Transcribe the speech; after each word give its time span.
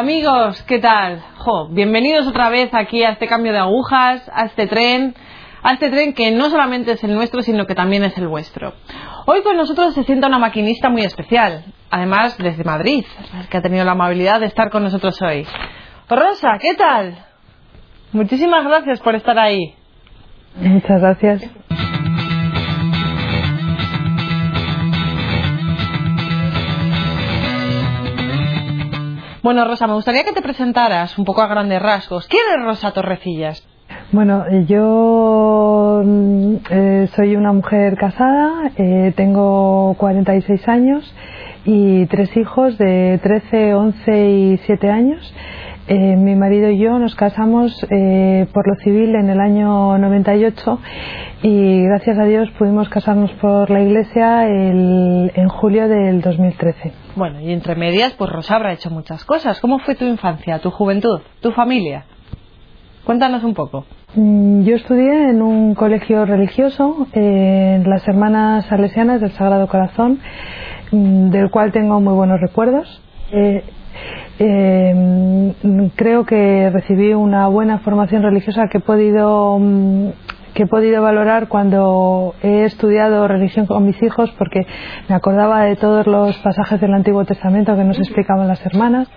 Amigos, 0.00 0.62
¿qué 0.62 0.78
tal? 0.78 1.20
Jo, 1.36 1.68
bienvenidos 1.68 2.26
otra 2.26 2.48
vez 2.48 2.72
aquí 2.72 3.04
a 3.04 3.10
este 3.10 3.26
cambio 3.26 3.52
de 3.52 3.58
agujas, 3.58 4.26
a 4.32 4.46
este 4.46 4.66
tren, 4.66 5.14
a 5.62 5.74
este 5.74 5.90
tren 5.90 6.14
que 6.14 6.30
no 6.30 6.48
solamente 6.48 6.92
es 6.92 7.04
el 7.04 7.14
nuestro, 7.14 7.42
sino 7.42 7.66
que 7.66 7.74
también 7.74 8.02
es 8.04 8.16
el 8.16 8.26
vuestro. 8.26 8.72
Hoy 9.26 9.42
con 9.42 9.58
nosotros 9.58 9.92
se 9.92 10.04
sienta 10.04 10.28
una 10.28 10.38
maquinista 10.38 10.88
muy 10.88 11.02
especial, 11.02 11.66
además 11.90 12.38
desde 12.38 12.64
Madrid, 12.64 13.04
que 13.50 13.58
ha 13.58 13.60
tenido 13.60 13.84
la 13.84 13.92
amabilidad 13.92 14.40
de 14.40 14.46
estar 14.46 14.70
con 14.70 14.84
nosotros 14.84 15.20
hoy. 15.20 15.46
Rosa, 16.08 16.56
¿qué 16.58 16.74
tal? 16.78 17.18
Muchísimas 18.12 18.64
gracias 18.64 19.00
por 19.00 19.14
estar 19.16 19.38
ahí. 19.38 19.74
Muchas 20.56 20.98
gracias. 20.98 21.42
Bueno, 29.42 29.64
Rosa, 29.64 29.86
me 29.86 29.94
gustaría 29.94 30.24
que 30.24 30.32
te 30.32 30.42
presentaras 30.42 31.16
un 31.16 31.24
poco 31.24 31.40
a 31.40 31.46
grandes 31.46 31.80
rasgos. 31.80 32.28
¿Quién 32.28 32.42
es 32.58 32.64
Rosa 32.64 32.92
Torrecillas? 32.92 33.66
Bueno, 34.12 34.44
yo 34.66 36.02
mm, 36.04 36.54
eh, 36.68 37.08
soy 37.16 37.36
una 37.36 37.52
mujer 37.52 37.96
casada, 37.96 38.70
eh, 38.76 39.14
tengo 39.16 39.94
46 39.96 40.68
años 40.68 41.14
y 41.64 42.04
tres 42.06 42.36
hijos 42.36 42.76
de 42.76 43.18
13, 43.22 43.74
11 43.74 44.30
y 44.30 44.58
7 44.58 44.90
años. 44.90 45.34
Eh, 45.92 46.14
mi 46.16 46.36
marido 46.36 46.70
y 46.70 46.78
yo 46.78 47.00
nos 47.00 47.16
casamos 47.16 47.84
eh, 47.90 48.46
por 48.54 48.68
lo 48.68 48.76
civil 48.76 49.16
en 49.16 49.28
el 49.28 49.40
año 49.40 49.98
98 49.98 50.78
y 51.42 51.82
gracias 51.82 52.16
a 52.16 52.24
Dios 52.26 52.48
pudimos 52.52 52.88
casarnos 52.88 53.32
por 53.40 53.70
la 53.70 53.80
iglesia 53.82 54.46
el- 54.46 55.32
en 55.34 55.48
julio 55.48 55.88
del 55.88 56.20
2013. 56.20 56.92
Bueno, 57.16 57.40
y 57.40 57.50
entre 57.52 57.74
medias, 57.74 58.12
pues 58.16 58.30
Rosa 58.30 58.54
habrá 58.54 58.72
hecho 58.72 58.88
muchas 58.90 59.24
cosas. 59.24 59.58
¿Cómo 59.60 59.80
fue 59.80 59.96
tu 59.96 60.04
infancia, 60.04 60.60
tu 60.60 60.70
juventud, 60.70 61.22
tu 61.40 61.50
familia? 61.50 62.04
Cuéntanos 63.04 63.42
un 63.42 63.54
poco. 63.54 63.84
Mm, 64.14 64.62
Yo 64.62 64.76
estudié 64.76 65.30
en 65.30 65.42
un 65.42 65.74
colegio 65.74 66.24
religioso, 66.24 67.08
eh, 67.14 67.78
en 67.82 67.90
las 67.90 68.06
Hermanas 68.06 68.64
Salesianas 68.66 69.20
del 69.20 69.32
Sagrado 69.32 69.66
Corazón, 69.66 70.20
mm, 70.92 71.30
del 71.30 71.50
cual 71.50 71.72
tengo 71.72 72.00
muy 72.00 72.14
buenos 72.14 72.40
recuerdos. 72.40 73.02
Eh, 73.32 73.64
eh, 74.38 75.52
mm, 75.62 75.86
creo 75.96 76.24
que 76.24 76.70
recibí 76.70 77.12
una 77.12 77.48
buena 77.48 77.78
formación 77.80 78.22
religiosa 78.22 78.68
que 78.70 78.78
he 78.78 78.80
podido 78.80 79.58
mm, 79.58 80.08
que 80.54 80.64
he 80.64 80.66
podido 80.66 81.02
valorar 81.02 81.48
cuando 81.48 82.34
he 82.42 82.64
estudiado 82.64 83.28
religión 83.28 83.66
con 83.66 83.86
mis 83.86 84.02
hijos 84.02 84.30
porque 84.36 84.66
me 85.08 85.14
acordaba 85.14 85.64
de 85.64 85.76
todos 85.76 86.06
los 86.06 86.36
pasajes 86.38 86.80
del 86.80 86.94
Antiguo 86.94 87.24
Testamento 87.24 87.76
que 87.76 87.84
nos 87.84 87.98
explicaban 87.98 88.48
las 88.48 88.64
hermanas 88.66 89.08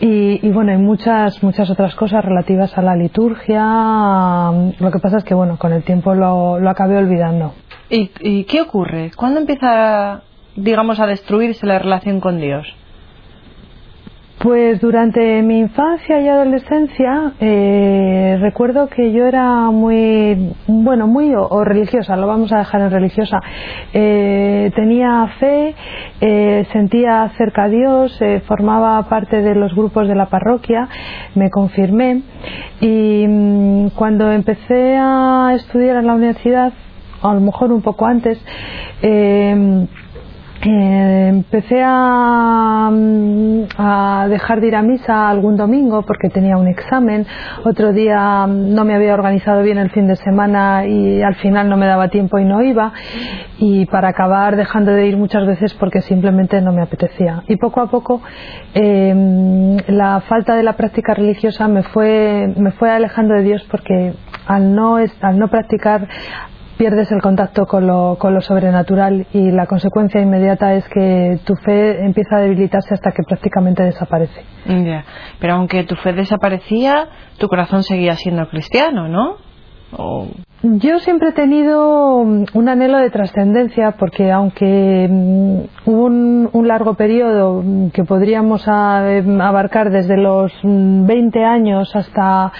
y, 0.00 0.44
y 0.46 0.50
bueno, 0.50 0.72
hay 0.72 0.78
muchas, 0.78 1.42
muchas 1.42 1.70
otras 1.70 1.94
cosas 1.94 2.24
relativas 2.24 2.76
a 2.76 2.82
la 2.82 2.96
liturgia. 2.96 3.62
Lo 4.78 4.90
que 4.90 4.98
pasa 4.98 5.18
es 5.18 5.24
que, 5.24 5.34
bueno, 5.34 5.58
con 5.58 5.72
el 5.72 5.82
tiempo 5.82 6.14
lo, 6.14 6.58
lo 6.58 6.70
acabé 6.70 6.96
olvidando. 6.96 7.54
¿Y, 7.90 8.10
y 8.20 8.44
qué 8.44 8.60
ocurre? 8.60 9.10
¿Cuándo 9.16 9.40
empieza, 9.40 10.22
digamos, 10.56 11.00
a 11.00 11.06
destruirse 11.06 11.66
la 11.66 11.78
relación 11.78 12.20
con 12.20 12.40
Dios? 12.40 12.66
Pues 14.42 14.80
durante 14.80 15.40
mi 15.42 15.60
infancia 15.60 16.20
y 16.20 16.26
adolescencia 16.26 17.34
eh, 17.38 18.38
recuerdo 18.40 18.88
que 18.88 19.12
yo 19.12 19.24
era 19.24 19.70
muy, 19.70 20.52
bueno, 20.66 21.06
muy 21.06 21.32
o, 21.32 21.62
religiosa, 21.62 22.16
lo 22.16 22.26
vamos 22.26 22.50
a 22.52 22.58
dejar 22.58 22.80
en 22.80 22.90
religiosa. 22.90 23.38
Eh, 23.92 24.72
tenía 24.74 25.28
fe, 25.38 25.76
eh, 26.20 26.66
sentía 26.72 27.30
cerca 27.38 27.64
a 27.64 27.68
Dios, 27.68 28.18
formaba 28.48 29.08
parte 29.08 29.42
de 29.42 29.54
los 29.54 29.72
grupos 29.76 30.08
de 30.08 30.16
la 30.16 30.26
parroquia, 30.26 30.88
me 31.36 31.48
confirmé 31.48 32.22
y 32.80 33.24
mm, 33.28 33.90
cuando 33.90 34.32
empecé 34.32 34.96
a 34.98 35.52
estudiar 35.54 35.98
en 35.98 36.08
la 36.08 36.14
universidad, 36.14 36.72
a 37.22 37.32
lo 37.32 37.40
mejor 37.40 37.70
un 37.70 37.82
poco 37.82 38.06
antes, 38.06 38.44
empecé 40.70 41.82
a, 41.84 42.88
mm, 42.92 43.64
a 43.76 44.26
dejar 44.28 44.60
de 44.60 44.68
ir 44.68 44.76
a 44.76 44.82
misa 44.82 45.28
algún 45.28 45.56
domingo 45.56 46.02
porque 46.02 46.28
tenía 46.28 46.56
un 46.56 46.68
examen. 46.68 47.26
Otro 47.64 47.92
día 47.92 48.46
mm, 48.46 48.74
no 48.74 48.84
me 48.84 48.94
había 48.94 49.14
organizado 49.14 49.62
bien 49.62 49.78
el 49.78 49.90
fin 49.90 50.06
de 50.06 50.16
semana 50.16 50.86
y 50.86 51.22
al 51.22 51.34
final 51.36 51.68
no 51.68 51.76
me 51.76 51.86
daba 51.86 52.08
tiempo 52.08 52.38
y 52.38 52.44
no 52.44 52.62
iba. 52.62 52.92
Y 53.58 53.86
para 53.86 54.08
acabar 54.08 54.56
dejando 54.56 54.92
de 54.92 55.06
ir 55.06 55.16
muchas 55.16 55.46
veces 55.46 55.74
porque 55.74 56.00
simplemente 56.02 56.60
no 56.60 56.72
me 56.72 56.82
apetecía. 56.82 57.42
Y 57.48 57.56
poco 57.56 57.80
a 57.80 57.90
poco 57.90 58.20
mm, 58.74 59.76
la 59.88 60.20
falta 60.28 60.54
de 60.54 60.62
la 60.62 60.74
práctica 60.74 61.14
religiosa 61.14 61.66
me 61.68 61.82
fue, 61.82 62.52
me 62.56 62.70
fue 62.72 62.90
alejando 62.90 63.34
de 63.34 63.42
Dios 63.42 63.66
porque 63.70 64.14
al 64.46 64.74
no, 64.74 64.96
al 64.96 65.38
no 65.38 65.48
practicar 65.48 66.08
pierdes 66.82 67.12
el 67.12 67.22
contacto 67.22 67.64
con 67.66 67.86
lo, 67.86 68.40
sobrenatural 68.40 69.28
y 69.32 69.52
la 69.52 69.66
consecuencia 69.66 70.20
inmediata 70.20 70.74
es 70.74 70.84
que 70.88 71.38
tu 71.44 71.54
fe 71.54 72.04
empieza 72.04 72.38
a 72.38 72.40
debilitarse 72.40 72.92
hasta 72.92 73.12
que 73.12 73.22
prácticamente 73.22 73.84
desaparece. 73.84 74.42
Ya. 74.66 75.04
Pero 75.38 75.54
aunque 75.54 75.84
tu 75.84 75.94
fe 75.94 76.12
desaparecía, 76.12 77.06
tu 77.38 77.46
corazón 77.46 77.84
seguía 77.84 78.16
siendo 78.16 78.48
cristiano, 78.48 79.06
¿no? 79.06 79.36
O- 79.96 80.26
Yo 80.62 81.00
siempre 81.00 81.30
he 81.30 81.32
tenido 81.32 82.24
mm, 82.24 82.44
un 82.54 82.68
anhelo 82.68 82.98
de 82.98 83.10
trascendencia 83.10 83.92
porque 83.98 84.30
aunque 84.30 85.08
mm, 85.10 85.58
hubo 85.90 86.04
un, 86.04 86.48
un 86.52 86.68
largo 86.68 86.94
periodo 86.94 87.62
mm, 87.64 87.90
que 87.90 88.04
podríamos 88.04 88.62
a- 88.68 89.12
em, 89.12 89.40
abarcar 89.40 89.90
desde 89.90 90.16
los 90.16 90.52
mm, 90.62 91.04
20 91.06 91.44
años 91.44 91.90
hasta, 91.96 92.52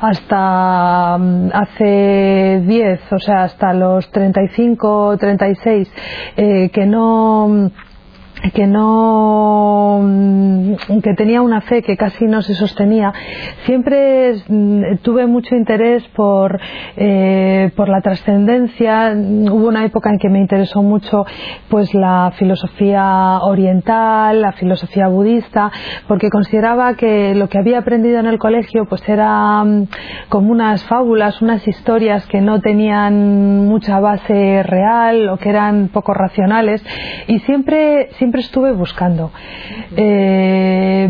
hasta 0.00 1.14
hace 1.14 2.62
10, 2.66 3.00
o 3.12 3.18
sea, 3.18 3.44
hasta 3.44 3.72
los 3.72 4.10
35 4.10 5.16
36, 5.18 5.90
eh, 6.36 6.70
que 6.70 6.86
no 6.86 7.70
que 8.54 8.66
no 8.66 10.00
mm, 10.02 11.00
que 11.02 11.14
tenía 11.14 11.42
una 11.42 11.60
fe 11.60 11.82
que 11.82 11.96
casi 11.96 12.26
no 12.26 12.42
se 12.42 12.54
sostenía 12.54 13.12
siempre 13.64 14.34
mm, 14.48 14.98
tuve 15.02 15.26
mucho 15.26 15.54
interés 15.54 16.04
por 16.14 16.60
eh, 16.96 17.70
por 17.76 17.88
la 17.88 18.00
trascendencia. 18.00 19.14
Hubo 19.14 19.68
una 19.68 19.84
época 19.84 20.10
en 20.10 20.18
que 20.18 20.28
me 20.28 20.40
interesó 20.40 20.82
mucho 20.82 21.24
pues 21.68 21.94
la 21.94 22.32
filosofía 22.36 23.40
oriental 23.42 24.40
la 24.40 24.52
filosofía 24.52 25.08
budista 25.08 25.70
porque 26.06 26.30
consideraba 26.30 26.94
que 26.94 27.34
lo 27.34 27.48
que 27.48 27.58
había 27.58 27.78
aprendido 27.78 28.18
en 28.20 28.26
el 28.26 28.38
colegio 28.38 28.86
pues 28.88 29.06
era 29.08 29.64
mm, 29.64 29.88
como 30.28 30.52
unas 30.52 30.84
fábulas 30.84 31.42
unas 31.42 31.66
historias 31.66 32.26
que 32.26 32.40
no 32.40 32.60
tenían 32.60 33.66
mucha 33.66 34.00
base 34.00 34.62
real 34.62 35.28
o 35.28 35.36
que 35.38 35.48
eran 35.48 35.88
poco 35.88 36.14
racionales. 36.14 36.84
Y 37.26 37.38
siempre 37.40 38.08
siempre 38.12 38.27
estuve 38.36 38.72
buscando. 38.72 39.30
Eh, 39.96 41.08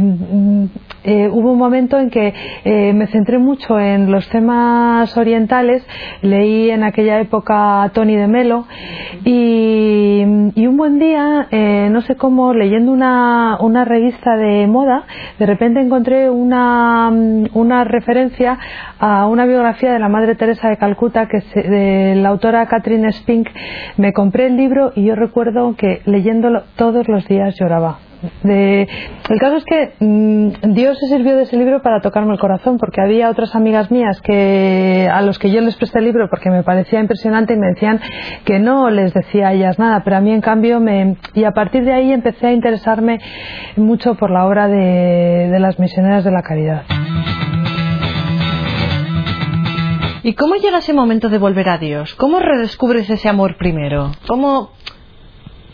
eh, 1.05 1.29
hubo 1.31 1.53
un 1.53 1.59
momento 1.59 1.99
en 1.99 2.11
que 2.11 2.35
eh, 2.65 2.93
me 2.93 3.07
centré 3.09 3.39
mucho 3.39 3.79
en 3.79 4.11
los 4.11 4.29
temas 4.29 5.17
orientales 5.17 5.87
leí 6.23 6.71
en 6.71 6.83
aquella 6.83 7.21
época 7.21 7.83
a 7.83 7.89
Tony 7.91 8.17
de 8.17 8.27
Melo 8.27 8.67
y, 9.25 10.23
un 10.69 10.77
buen 10.77 10.99
día 10.99 11.49
eh, 11.51 11.89
no 11.91 12.03
sé 12.03 12.15
cómo 12.17 12.53
leyendo 12.53 12.93
una, 12.93 13.85
revista 13.85 14.37
de 14.37 14.67
moda 14.67 15.05
de 15.39 15.47
repente 15.47 15.81
encontré 15.81 16.29
una, 16.31 17.11
una 17.55 17.85
referencia 17.85 18.59
a 18.99 19.27
una 19.27 19.47
biografía 19.47 19.93
de 19.93 19.99
la 19.99 20.09
Madre 20.09 20.35
Teresa 20.35 20.69
de 20.69 20.77
Calcuta 20.77 21.27
que 21.27 21.41
se- 21.41 21.63
de 21.63 22.15
la 22.17 22.29
autora 22.29 22.67
Catherine 22.67 23.11
Spink. 23.13 23.49
Me 23.97 24.13
compré 24.13 24.47
el 24.47 24.57
libro 24.57 24.93
y 24.95 25.05
yo 25.05 25.15
recuerdo 25.15 25.75
que 25.77 26.03
leyéndolo 26.05 26.63
todos 26.77 27.09
los 27.09 27.27
días 27.27 27.55
lloraba 27.59 27.99
de- 28.43 28.89
el 29.31 29.39
caso 29.39 29.57
es 29.57 29.65
que 29.65 29.93
mm, 30.01 30.73
Dios 30.75 30.99
se 30.99 31.07
sirvió 31.07 31.37
de 31.37 31.43
ese 31.43 31.57
libro 31.57 31.83
para 31.83 32.01
tocarme 32.01 32.33
el 32.33 32.39
corazón 32.39 32.79
porque 32.79 33.01
había 33.01 33.31
otras 33.31 33.55
amigas 33.55 33.91
mías 33.91 34.21
que 34.21 35.09
a 35.13 35.23
los 35.23 35.39
que 35.39 35.51
yo 35.51 35.61
les 35.61 35.77
presté 35.77 35.99
el 36.01 36.07
libro 36.07 36.29
porque 36.29 36.51
me 36.51 36.63
parecía 36.63 37.01
impresionante 37.01 37.55
y 37.55 37.57
me 37.57 37.69
decían 37.69 38.01
que 38.45 38.59
no 38.59 38.91
les 38.91 39.15
decía 39.15 39.49
a 39.49 39.53
ellas 39.53 39.79
nada 39.79 40.03
pero 40.05 40.17
a 40.17 40.21
mí 40.21 40.33
en 40.33 40.41
cambio 40.41 40.81
me 40.81 41.17
y 41.35 41.45
a 41.45 41.53
partir 41.53 41.85
de 41.85 41.93
ahí 41.93 42.13
empecé 42.13 42.49
a 42.49 42.53
interesarme 42.53 43.19
mucho 43.77 44.15
por 44.17 44.31
la 44.31 44.47
obra 44.47 44.67
de, 44.69 45.49
de 45.51 45.61
las 45.61 45.79
misioneras 45.79 46.25
de 46.25 46.31
la 46.33 46.43
caridad 46.43 46.83
¿Y 50.25 50.35
cómo 50.35 50.57
llega 50.57 50.79
ese 50.79 50.93
momento 50.93 51.29
de 51.31 51.39
volver 51.39 51.69
a 51.71 51.79
Dios? 51.79 52.15
¿Cómo 52.17 52.39
redescubres 52.41 53.09
ese 53.09 53.29
amor 53.31 53.57
primero? 53.57 54.11
¿Cómo 54.27 54.73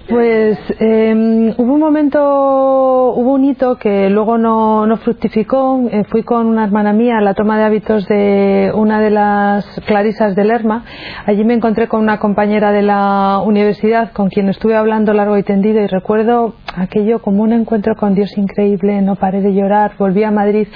Pues 0.09 0.59
eh, 0.81 1.55
hubo 1.57 1.73
un 1.73 1.81
momento, 1.81 2.21
hubo 2.21 3.33
un 3.33 3.45
hito 3.45 3.77
que 3.77 4.11
luego 4.11 4.37
no, 4.37 4.87
no 4.87 4.99
fructificó. 4.99 5.89
Eh, 5.91 6.05
fui 6.11 6.23
con 6.23 6.47
una 6.47 6.65
hermana 6.65 6.93
mía 6.93 7.17
a 7.17 7.21
la 7.23 7.33
toma 7.33 7.57
de 7.57 7.65
hábitos 7.65 8.07
de 8.07 8.71
una 8.75 9.01
de 9.01 9.11
las 9.11 9.65
clarisas 9.87 10.37
de 10.37 10.45
Lerma. 10.45 10.85
Allí 11.25 11.43
me 11.45 11.55
encontré 11.55 11.89
con 11.89 12.01
una 12.01 12.19
compañera 12.19 12.71
de 12.71 12.83
la 12.83 13.41
universidad 13.45 14.13
con 14.13 14.29
quien 14.29 14.51
estuve 14.51 14.77
hablando 14.77 15.15
largo 15.15 15.39
y 15.39 15.43
tendido 15.43 15.81
y 15.81 15.87
recuerdo 15.87 16.55
aquello 16.77 17.21
como 17.21 17.43
un 17.43 17.53
encuentro 17.53 17.95
con 17.97 18.15
Dios 18.15 18.37
increíble, 18.37 19.01
no 19.03 19.17
paré 19.17 19.41
de 19.41 19.55
llorar, 19.55 19.93
volví 19.99 20.25
a 20.25 20.31
Madrid 20.31 20.69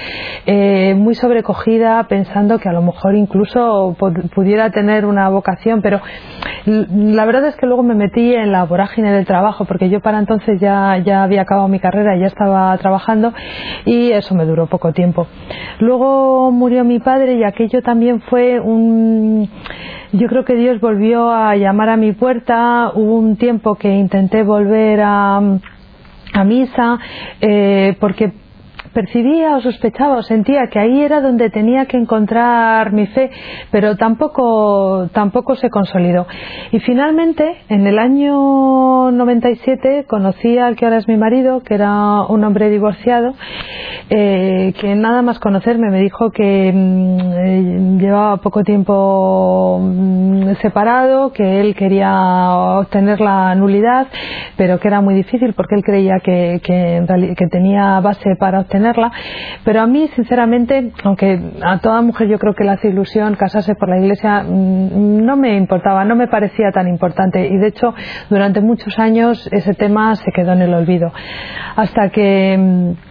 eh, 0.46 0.94
muy 0.96 1.14
sobrecogida, 1.14 2.02
pensando 2.04 2.58
que 2.58 2.68
a 2.68 2.72
lo 2.72 2.82
mejor 2.82 3.14
incluso 3.14 3.96
pudiera 4.34 4.70
tener 4.70 5.04
una 5.04 5.28
vocación, 5.28 5.82
pero 5.82 6.00
la 6.66 7.24
verdad 7.24 7.46
es 7.46 7.56
que 7.56 7.66
luego 7.66 7.82
me 7.82 7.94
metí 7.94 8.34
en 8.34 8.52
la 8.52 8.64
vorágine 8.64 9.12
del 9.12 9.26
trabajo, 9.26 9.64
porque 9.64 9.88
yo 9.88 10.00
para 10.00 10.18
entonces 10.18 10.60
ya, 10.60 10.98
ya 10.98 11.22
había 11.22 11.42
acabado 11.42 11.68
mi 11.68 11.80
carrera, 11.80 12.16
ya 12.18 12.26
estaba 12.26 12.76
trabajando 12.78 13.32
y 13.84 14.12
eso 14.12 14.34
me 14.34 14.44
duró 14.44 14.66
poco 14.66 14.92
tiempo. 14.92 15.26
Luego 15.80 16.50
murió 16.50 16.84
mi 16.84 16.98
padre 16.98 17.34
y 17.34 17.44
aquello 17.44 17.82
también 17.82 18.20
fue 18.22 18.60
un 18.60 19.48
yo 20.12 20.26
creo 20.26 20.44
que 20.44 20.54
Dios 20.54 20.80
volvió 20.80 21.30
a 21.30 21.54
llamar 21.56 21.90
a 21.90 21.98
mi 21.98 22.12
puerta. 22.12 22.92
Hubo 22.94 23.16
un 23.16 23.36
tiempo 23.36 23.74
que 23.74 23.92
intenté 23.92 24.42
volver 24.42 25.02
a, 25.04 25.58
a 26.40 26.44
misa 26.44 26.98
eh, 27.40 27.96
porque 28.00 28.32
percibía 28.98 29.54
o 29.54 29.60
sospechaba 29.60 30.16
o 30.16 30.22
sentía 30.22 30.66
que 30.66 30.80
ahí 30.80 31.00
era 31.00 31.20
donde 31.20 31.50
tenía 31.50 31.86
que 31.86 31.96
encontrar 31.96 32.92
mi 32.92 33.06
fe, 33.06 33.30
pero 33.70 33.96
tampoco, 33.96 35.08
tampoco 35.12 35.54
se 35.54 35.70
consolidó. 35.70 36.26
Y 36.72 36.80
finalmente, 36.80 37.44
en 37.68 37.86
el 37.86 37.96
año 37.96 39.12
97, 39.12 40.04
conocí 40.08 40.58
al 40.58 40.74
que 40.74 40.84
ahora 40.84 40.98
es 40.98 41.06
mi 41.06 41.16
marido, 41.16 41.60
que 41.60 41.74
era 41.74 42.22
un 42.22 42.42
hombre 42.42 42.70
divorciado, 42.70 43.34
eh, 44.10 44.72
que 44.80 44.96
nada 44.96 45.22
más 45.22 45.38
conocerme 45.38 45.90
me 45.90 46.00
dijo 46.00 46.30
que 46.32 46.72
mm, 46.74 47.20
eh, 47.20 47.98
llevaba 48.00 48.38
poco 48.38 48.64
tiempo 48.64 49.78
mm, 49.80 50.54
separado, 50.60 51.32
que 51.32 51.60
él 51.60 51.76
quería 51.76 52.50
obtener 52.80 53.20
la 53.20 53.54
nulidad, 53.54 54.08
pero 54.56 54.80
que 54.80 54.88
era 54.88 55.00
muy 55.00 55.14
difícil 55.14 55.52
porque 55.52 55.76
él 55.76 55.84
creía 55.84 56.18
que, 56.20 56.60
que, 56.64 57.34
que 57.36 57.46
tenía 57.46 58.00
base 58.00 58.34
para 58.40 58.60
obtener 58.60 58.87
pero 59.64 59.80
a 59.80 59.86
mí, 59.86 60.08
sinceramente, 60.14 60.92
aunque 61.04 61.40
a 61.62 61.78
toda 61.78 62.02
mujer 62.02 62.28
yo 62.28 62.38
creo 62.38 62.54
que 62.54 62.64
le 62.64 62.70
hace 62.70 62.88
ilusión 62.88 63.34
casarse 63.34 63.74
por 63.74 63.88
la 63.88 63.98
iglesia, 63.98 64.42
mm, 64.42 65.24
no 65.24 65.36
me 65.36 65.56
importaba, 65.56 66.04
no 66.04 66.16
me 66.16 66.28
parecía 66.28 66.70
tan 66.72 66.88
importante. 66.88 67.46
Y 67.46 67.56
de 67.56 67.68
hecho, 67.68 67.94
durante 68.30 68.60
muchos 68.60 68.98
años 68.98 69.48
ese 69.52 69.74
tema 69.74 70.14
se 70.16 70.30
quedó 70.32 70.52
en 70.52 70.62
el 70.62 70.74
olvido. 70.74 71.12
Hasta 71.76 72.10
que 72.10 72.56
mm, 72.58 73.07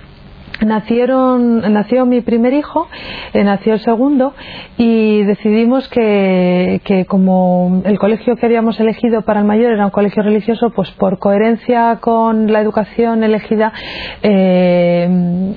nacieron, 0.65 1.73
nació 1.73 2.05
mi 2.05 2.21
primer 2.21 2.53
hijo, 2.53 2.87
eh, 3.33 3.43
nació 3.43 3.73
el 3.73 3.79
segundo 3.79 4.33
y 4.77 5.23
decidimos 5.23 5.87
que, 5.89 6.81
que, 6.83 7.05
como 7.05 7.81
el 7.85 7.99
colegio 7.99 8.35
que 8.35 8.45
habíamos 8.45 8.79
elegido 8.79 9.21
para 9.21 9.39
el 9.39 9.45
mayor 9.45 9.71
era 9.71 9.85
un 9.85 9.91
colegio 9.91 10.23
religioso, 10.23 10.71
pues 10.71 10.91
por 10.91 11.19
coherencia 11.19 11.97
con 12.01 12.51
la 12.51 12.61
educación 12.61 13.23
elegida 13.23 13.73
eh, 14.23 15.55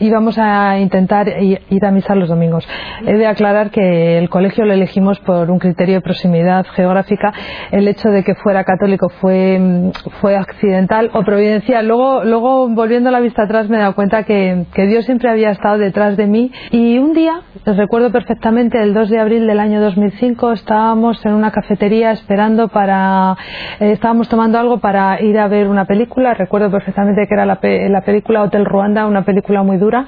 íbamos 0.00 0.38
a 0.38 0.78
intentar 0.78 1.28
ir 1.40 1.84
a 1.84 1.90
misa 1.90 2.14
los 2.14 2.28
domingos. 2.28 2.66
He 3.06 3.14
de 3.14 3.26
aclarar 3.26 3.70
que 3.70 4.18
el 4.18 4.28
colegio 4.28 4.64
lo 4.64 4.72
elegimos 4.72 5.18
por 5.20 5.50
un 5.50 5.58
criterio 5.58 5.96
de 5.96 6.00
proximidad 6.00 6.66
geográfica. 6.74 7.32
El 7.70 7.88
hecho 7.88 8.08
de 8.10 8.24
que 8.24 8.34
fuera 8.34 8.64
católico 8.64 9.08
fue, 9.20 9.90
fue 10.20 10.36
accidental 10.36 11.10
o 11.14 11.22
providencial. 11.22 11.86
Luego, 11.86 12.24
luego 12.24 12.68
volviendo 12.68 13.10
la 13.10 13.20
vista 13.20 13.44
atrás 13.44 13.68
me 13.68 13.76
he 13.76 13.80
dado 13.80 13.94
cuenta 13.94 14.01
que, 14.08 14.86
Dios 14.86 15.04
siempre 15.04 15.30
había 15.30 15.50
estado 15.50 15.78
detrás 15.78 16.16
de 16.16 16.26
mí 16.26 16.50
y 16.70 16.98
un 16.98 17.12
día, 17.12 17.42
recuerdo 17.64 18.10
perfectamente, 18.10 18.82
el 18.82 18.94
2 18.94 19.10
de 19.10 19.20
abril 19.20 19.46
del 19.46 19.60
año 19.60 19.80
2005, 19.80 20.52
estábamos 20.52 21.24
en 21.24 21.34
una 21.34 21.52
cafetería 21.52 22.10
esperando 22.10 22.68
para, 22.68 23.36
eh, 23.78 23.92
estábamos 23.92 24.28
tomando 24.28 24.58
algo 24.58 24.78
para 24.78 25.22
ir 25.22 25.38
a 25.38 25.48
ver 25.48 25.68
una 25.68 25.84
película, 25.84 26.34
recuerdo 26.34 26.70
perfectamente 26.70 27.26
que 27.28 27.34
era 27.34 27.46
la, 27.46 27.60
película 28.02 28.42
Hotel 28.42 28.64
Ruanda, 28.64 29.06
una 29.06 29.24
película 29.24 29.62
muy 29.62 29.76
dura, 29.76 30.06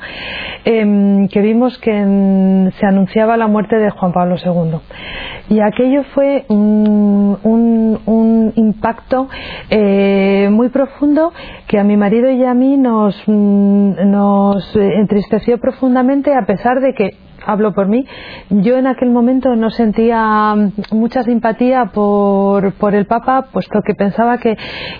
em, 0.65 1.29
que 1.29 1.41
vimos 1.41 1.79
que 1.79 1.93
se 1.93 2.87
anunciaba 2.87 3.37
la 3.37 3.47
muerte 3.47 3.77
de 3.77 3.91
Juan 3.91 4.13
Pablo 4.13 4.37
II. 4.45 4.81
Y 5.51 5.61
aquello 5.61 6.05
fue 6.15 6.45
un, 6.49 8.53
impacto 8.57 9.29
eh, 9.71 10.49
muy 10.51 10.69
profundo 10.69 11.33
que 11.67 11.79
a 11.79 11.85
mi 11.85 11.97
marido 11.97 12.31
y 12.31 12.45
a 12.45 12.55
mí 12.55 12.77
nos, 12.77 13.17
nos 13.85 14.77
entristeció 14.77 15.59
profundamente 15.59 16.33
a 16.35 16.47
pesar 16.47 16.81
de 16.81 16.95
que 16.95 17.11
hablo 17.47 17.73
por 17.75 17.89
mí, 17.89 18.07
yo 18.51 18.77
en 18.77 18.87
aquel 18.87 19.11
momento 19.11 19.55
no 19.57 19.71
sentía 19.71 20.55
mucha 20.91 21.23
simpatía 21.23 21.87
por, 21.87 22.73
por 22.75 22.95
el 22.95 23.07
Papa, 23.07 23.47
puesto 23.53 23.81
que 23.85 23.95
pensaba 23.95 24.39
que, 24.39 24.57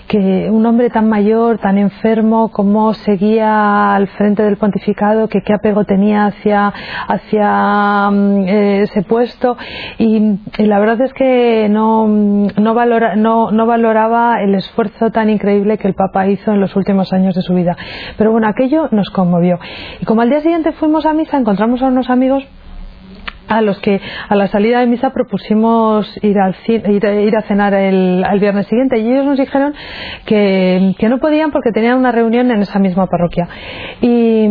que, 0.07 0.49
un 0.49 0.65
hombre 0.65 0.89
tan 0.89 1.09
mayor, 1.09 1.57
tan 1.59 1.77
enfermo, 1.77 2.49
como 2.49 2.93
seguía 2.93 3.95
al 3.95 4.07
frente 4.09 4.43
del 4.43 4.57
pontificado, 4.57 5.27
que 5.27 5.41
qué 5.41 5.53
apego 5.53 5.85
tenía 5.85 6.27
hacia, 6.27 6.73
hacia 7.07 8.09
mm, 8.11 8.47
ese 8.47 9.03
puesto. 9.03 9.57
Y, 9.97 10.39
la 10.57 10.79
verdad 10.79 11.01
es 11.01 11.13
que 11.13 11.67
no, 11.69 12.07
no, 12.07 12.73
valora, 12.73 13.15
no, 13.15 13.51
no 13.51 13.65
valoraba 13.65 14.41
el 14.41 14.55
esfuerzo 14.55 15.11
tan 15.11 15.29
increíble 15.29 15.77
que 15.77 15.87
el 15.87 15.93
Papa 15.93 16.27
hizo 16.27 16.51
en 16.51 16.59
los 16.59 16.75
últimos 16.75 17.13
años 17.13 17.35
de 17.35 17.41
su 17.41 17.53
vida. 17.53 17.75
Pero 18.17 18.31
bueno, 18.31 18.47
aquello 18.47 18.87
nos 18.91 19.09
conmovió. 19.09 19.59
Y 20.01 20.05
como 20.05 20.21
al 20.21 20.29
día 20.29 20.41
siguiente 20.41 20.71
fuimos 20.73 21.05
a 21.05 21.13
misa, 21.13 21.37
encontramos 21.37 21.81
a 21.81 21.87
unos 21.87 22.09
amigos 22.09 22.34
a 23.47 23.61
los 23.61 23.79
que 23.79 23.99
a 24.27 24.35
la 24.35 24.47
salida 24.47 24.79
de 24.79 24.87
misa 24.87 25.11
propusimos 25.11 26.07
ir, 26.23 26.37
al, 26.39 26.55
ir, 26.67 27.35
a 27.35 27.41
cenar 27.43 27.73
el, 27.73 28.25
viernes 28.39 28.67
siguiente. 28.67 28.99
Y 28.99 29.11
ellos 29.11 29.25
nos 29.25 29.37
dijeron 29.37 29.73
que, 30.25 30.95
no 31.07 31.19
podían 31.19 31.51
porque 31.51 31.71
tenían 31.71 31.97
una 31.97 32.11
reunión 32.11 32.51
en 32.51 32.61
esa 32.61 32.79
misma 32.79 33.07
parroquia. 33.07 33.47
Y, 34.01 34.45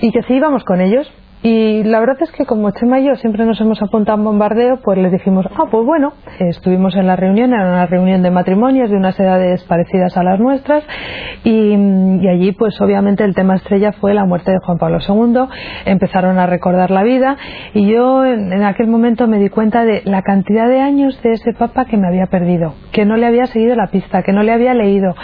y 0.00 0.12
que 0.12 0.22
si 0.26 0.34
íbamos 0.34 0.64
con 0.64 0.80
ellos 0.80 1.10
y 1.42 1.84
la 1.84 2.00
verdad 2.00 2.18
es 2.20 2.30
que 2.32 2.44
como 2.44 2.70
Chema 2.70 3.00
y 3.00 3.06
yo 3.06 3.14
siempre 3.16 3.46
nos 3.46 3.58
hemos 3.62 3.80
apuntado 3.80 4.16
a 4.16 4.18
un 4.18 4.24
bombardeo, 4.24 4.80
pues 4.82 4.98
les 4.98 5.10
dijimos, 5.10 5.46
ah, 5.56 5.64
pues 5.70 5.86
bueno, 5.86 6.12
estuvimos 6.38 6.94
en 6.96 7.06
la 7.06 7.16
reunión, 7.16 7.54
era 7.54 7.62
una 7.62 7.86
reunión 7.86 8.22
de 8.22 8.30
matrimonios 8.30 8.90
de 8.90 8.96
unas 8.96 9.18
edades 9.18 9.64
parecidas 9.64 10.18
a 10.18 10.22
las 10.22 10.38
nuestras, 10.38 10.84
y, 11.42 11.72
allí 12.28 12.52
pues 12.52 12.78
obviamente 12.82 13.24
el 13.24 13.34
tema 13.34 13.56
estrella 13.56 13.92
fue 13.92 14.12
la 14.12 14.26
muerte 14.26 14.50
de 14.50 14.58
Juan 14.58 14.76
Pablo 14.76 14.98
II, 15.00 15.48
empezaron 15.86 16.38
a 16.38 16.46
recordar 16.46 16.90
la 16.90 17.02
vida, 17.02 17.38
y 17.72 17.90
yo 17.90 18.24
en, 18.26 18.52
en 18.52 18.62
aquel 18.62 18.88
momento 18.88 19.26
me 19.26 19.38
di 19.38 19.48
cuenta 19.48 19.86
de 19.86 20.02
la 20.04 20.20
cantidad 20.20 20.68
de 20.68 20.80
años 20.80 21.20
de 21.22 21.32
ese 21.32 21.54
papa 21.54 21.86
que 21.86 21.96
me 21.96 22.06
había 22.06 22.26
perdido, 22.26 22.74
que 22.92 23.06
no 23.06 23.16
le 23.16 23.26
había 23.26 23.46
seguido 23.46 23.74
la 23.76 23.86
pista, 23.86 24.22
que 24.22 24.34
no 24.34 24.42
le 24.42 24.52
había 24.52 24.74
leído, 24.74 25.14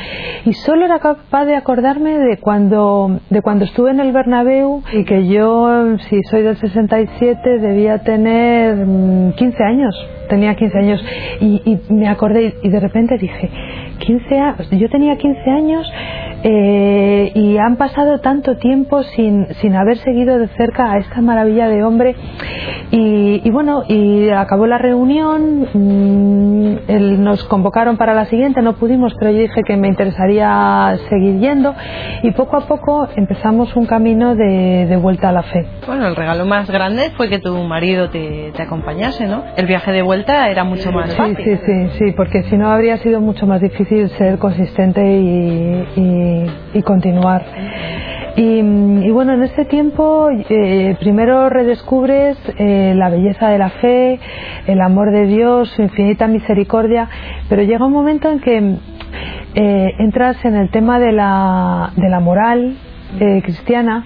y 0.47 0.55
solo 0.55 0.87
era 0.87 0.99
capaz 0.99 1.45
de 1.45 1.57
acordarme 1.57 2.19
de 2.19 2.39
cuando, 2.39 3.21
de 3.29 3.43
cuando 3.43 3.67
estuve 3.67 3.91
en 3.91 4.01
el 4.01 4.13
Bernabéu 4.13 4.83
y 4.95 5.05
que 5.05 5.27
yo 5.27 5.99
si 6.09 6.23
soy 6.31 6.43
del 6.43 6.57
67, 6.57 7.59
debía 7.59 7.99
tener 7.99 8.77
15 8.77 8.85
mm, 8.85 9.63
años. 9.63 10.09
Tenía 10.29 10.55
15 10.55 10.79
años 10.79 11.05
y, 11.41 11.63
y 11.65 11.93
me 11.93 12.09
acordé 12.09 12.55
y 12.63 12.69
de 12.69 12.81
repente 12.81 13.17
dije, 13.17 13.49
15 13.99 14.39
años, 14.39 14.71
yo 14.71 14.89
tenía 14.89 15.17
15 15.17 15.51
años 15.51 15.93
eh, 16.43 17.33
y 17.35 17.57
han 17.57 17.77
pasado 17.77 18.21
tanto 18.21 18.57
tiempo 18.57 19.03
sin, 19.03 19.47
sin 19.61 19.75
haber 19.75 19.99
seguido 19.99 20.39
de 20.39 20.49
cerca 20.49 20.93
a 20.93 20.99
esta 20.99 21.21
maravilla 21.21 21.69
de 21.69 21.83
hombre 21.83 22.15
y, 22.91 23.51
bueno, 23.51 23.83
y 23.89 24.29
acabó 24.31 24.67
la 24.67 24.79
reunión, 24.79 25.67
mm, 25.75 27.23
nos 27.23 27.43
convocaron 27.45 27.97
para 27.97 28.15
la 28.15 28.27
siguiente, 28.27 28.63
no 28.63 28.75
pudimos, 28.75 29.13
pero 29.19 29.33
yo 29.33 29.41
dije 29.41 29.63
que 29.67 29.77
me 29.77 29.89
interesaría 29.89 30.97
seguir 31.09 31.41
yendo 31.41 31.75
y 32.23 32.31
poco 32.33 32.57
a 32.57 32.67
poco 32.67 33.09
empezamos 33.17 33.75
un 33.75 33.87
camino 33.87 34.37
de, 34.37 34.87
de 34.87 34.97
vuelta 34.97 35.31
a 35.31 35.33
la 35.33 35.43
fe. 35.43 35.67
Bueno, 35.97 36.11
el 36.11 36.17
regalo 36.17 36.45
más 36.45 36.71
grande 36.71 37.11
fue 37.17 37.31
que 37.31 37.39
tu 37.39 37.57
marido 37.65 38.11
te, 38.11 38.53
te 38.55 38.63
acompañase, 38.63 39.27
¿no? 39.27 39.45
El 39.57 39.65
viaje 39.65 39.93
de 39.93 40.03
vuelta 40.03 40.51
era 40.51 40.63
mucho 40.63 40.93
más 40.93 41.17
fácil. 41.17 41.39
Sí, 41.43 41.57
sí, 41.65 41.89
sí, 41.99 42.13
porque 42.15 42.43
si 42.43 42.59
no 42.59 42.69
habría 42.69 42.99
sido 42.99 43.23
mucho 43.23 43.47
más 43.47 43.63
difícil 43.63 44.11
ser 44.11 44.39
consistente 44.39 45.01
y 45.03 45.67
y, 46.75 46.83
continuar. 46.83 47.47
Y, 48.37 49.11
bueno, 49.11 49.33
en 49.33 49.43
este 49.45 49.65
tiempo 49.65 50.29
eh, 50.31 50.95
primero 51.01 51.49
redescubres 51.49 52.37
eh, 52.59 52.93
la 52.95 53.09
belleza 53.09 53.49
de 53.49 53.57
la 53.57 53.71
fe, 53.71 54.21
el 54.67 54.83
amor 54.83 55.13
de 55.13 55.25
Dios, 55.25 55.71
su 55.71 55.81
infinita 55.81 56.27
misericordia, 56.27 57.09
pero 57.49 57.63
llega 57.63 57.87
un 57.87 57.95
momento 57.95 58.31
en 58.31 58.41
que 58.41 58.75
eh, 59.55 59.95
entras 59.99 60.37
en 60.45 60.57
el 60.57 60.69
tema 60.69 60.99
de 60.99 61.13
la, 61.13 61.93
de 61.97 62.11
la 62.11 62.21
moral, 62.21 62.77
cristiana 63.43 64.05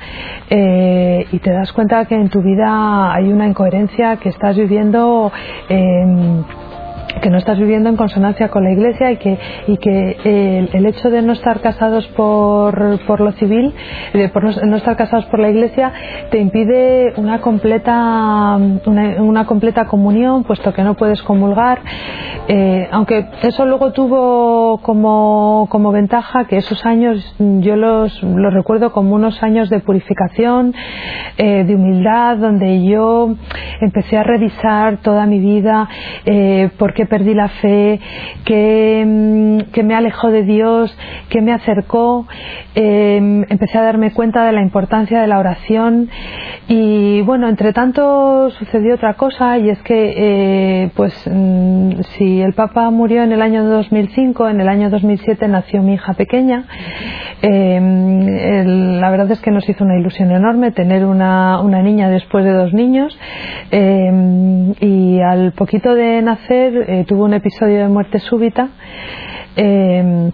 y 0.49 1.39
te 1.39 1.51
das 1.51 1.73
cuenta 1.73 2.05
que 2.07 2.15
en 2.15 2.29
tu 2.29 2.43
vida 2.43 3.13
hay 3.13 3.33
una 3.33 3.47
incoherencia 3.47 4.17
que 4.17 4.29
estás 4.29 4.57
viviendo 4.57 5.33
que 7.21 7.31
no 7.31 7.39
estás 7.39 7.59
viviendo 7.59 7.89
en 7.89 7.97
consonancia 7.97 8.49
con 8.49 8.65
la 8.65 8.73
iglesia 8.73 9.13
y 9.13 9.17
que, 9.17 9.39
y 9.67 9.77
que 9.77 10.69
el, 10.73 10.87
hecho 10.87 11.11
de 11.11 11.23
no 11.23 11.33
estar 11.33 11.61
casados 11.61 12.07
por, 12.09 12.99
por 13.07 13.21
lo 13.21 13.33
civil, 13.33 13.73
de 14.13 14.29
por 14.29 14.45
no, 14.45 14.77
estar 14.77 14.97
casados 14.97 15.27
por 15.27 15.41
la 15.41 15.51
iglesia, 15.51 15.93
te 16.31 16.39
impide 16.39 17.13
una 17.17 17.41
completa, 17.41 18.57
una, 18.87 19.47
completa 19.47 19.87
comunión, 19.87 20.45
puesto 20.45 20.73
que 20.73 20.83
no 20.83 20.95
puedes 20.95 21.23
comulgar. 21.23 21.81
Eh, 22.49 22.89
aunque 22.91 23.27
eso 23.43 23.65
luego 23.65 23.93
tuvo 23.93 24.79
como, 24.83 25.69
como 25.71 25.93
ventaja 25.93 26.47
que 26.47 26.57
esos 26.57 26.85
años 26.85 27.35
yo 27.39 27.77
los, 27.77 28.23
los 28.23 28.53
recuerdo 28.53 28.93
como 28.93 29.15
unos 29.15 29.43
años 29.43 29.71
de 29.71 29.81
purificación, 29.81 30.75
eh, 31.37 31.65
de 31.65 31.75
humildad, 31.75 32.39
donde 32.39 32.85
yo 32.85 33.35
empecé 33.85 34.17
a 34.17 34.23
revisar 34.23 34.99
toda 34.99 35.27
mi 35.27 35.39
vida, 35.39 35.89
eh, 36.25 36.71
porque 36.79 37.07
perdí 37.07 37.35
la 37.35 37.49
fe, 37.49 38.01
que, 38.45 39.05
mm, 39.07 39.73
que 39.73 39.83
me 39.83 39.95
alejó 39.95 40.31
de 40.31 40.43
Dios, 40.43 40.97
que 41.29 41.41
me 41.41 41.53
acercó. 41.53 42.27
Em, 42.75 43.45
empecé 43.49 43.79
a 43.79 43.83
darme 43.83 44.13
cuenta 44.13 44.45
de 44.45 44.53
la 44.53 44.63
importancia 44.63 45.21
de 45.21 45.27
la 45.27 45.39
oración 45.39 46.09
y 46.69 47.21
bueno, 47.23 47.49
entre 47.49 47.73
tanto 47.73 48.51
sucedió 48.51 48.95
otra 48.95 49.15
cosa 49.15 49.59
y 49.59 49.71
es 49.71 49.83
que 49.83 50.15
eh, 50.17 50.91
pues 50.95 51.13
mm, 51.27 52.01
si 52.17 52.41
el 52.41 52.53
Papa 52.55 52.91
murió 52.91 53.25
en 53.25 53.33
el 53.33 53.43
año 53.43 53.65
2005, 53.65 54.49
en 54.49 54.61
el 54.61 54.69
año 54.69 54.89
2007 54.89 55.49
nació 55.49 55.83
mi 55.83 55.95
hija 55.95 56.15
pequeña. 56.15 56.65
Em, 57.43 59.01
la 59.01 59.11
verdad 59.11 59.31
es 59.33 59.41
que 59.41 59.51
nos 59.51 59.69
hizo 59.69 59.83
una 59.83 59.99
ilusión 59.99 60.31
enorme 60.31 60.71
tener 60.71 61.05
una, 61.05 61.61
una 61.61 61.83
niña 61.83 62.09
después 62.09 62.45
de 62.45 62.53
dos 62.53 62.73
niños 62.73 63.19
em, 63.71 64.73
y 64.81 65.21
al 65.21 65.53
poquito 65.53 65.95
de 65.95 66.23
nacer 66.23 66.85
eh, 66.89 67.05
tuvo 67.07 67.25
un 67.25 67.35
episodio 67.35 67.79
de 67.79 67.89
muerte 67.89 68.19
súbita. 68.19 68.69
Eh, 69.57 70.31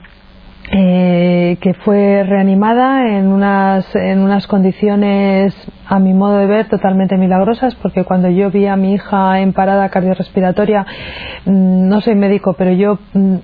eh, 0.69 1.59
que 1.61 1.75
fue 1.75 2.25
reanimada 2.25 3.17
en 3.17 3.29
unas, 3.29 3.87
en 3.95 4.19
unas 4.19 4.49
condiciones, 4.49 5.55
a 5.87 6.01
mi 6.01 6.13
modo 6.13 6.39
de 6.39 6.47
ver, 6.47 6.69
totalmente 6.69 7.17
milagrosas, 7.17 7.77
porque 7.77 8.03
cuando 8.03 8.29
yo 8.31 8.51
vi 8.51 8.67
a 8.67 8.75
mi 8.75 8.95
hija 8.95 9.39
en 9.41 9.53
parada 9.53 9.89
cardiorrespiratoria, 9.91 10.85
mm, 11.45 11.89
no 11.89 12.01
soy 12.01 12.17
médico, 12.17 12.57
pero 12.59 12.73
yo 12.73 12.99
mm, 13.13 13.37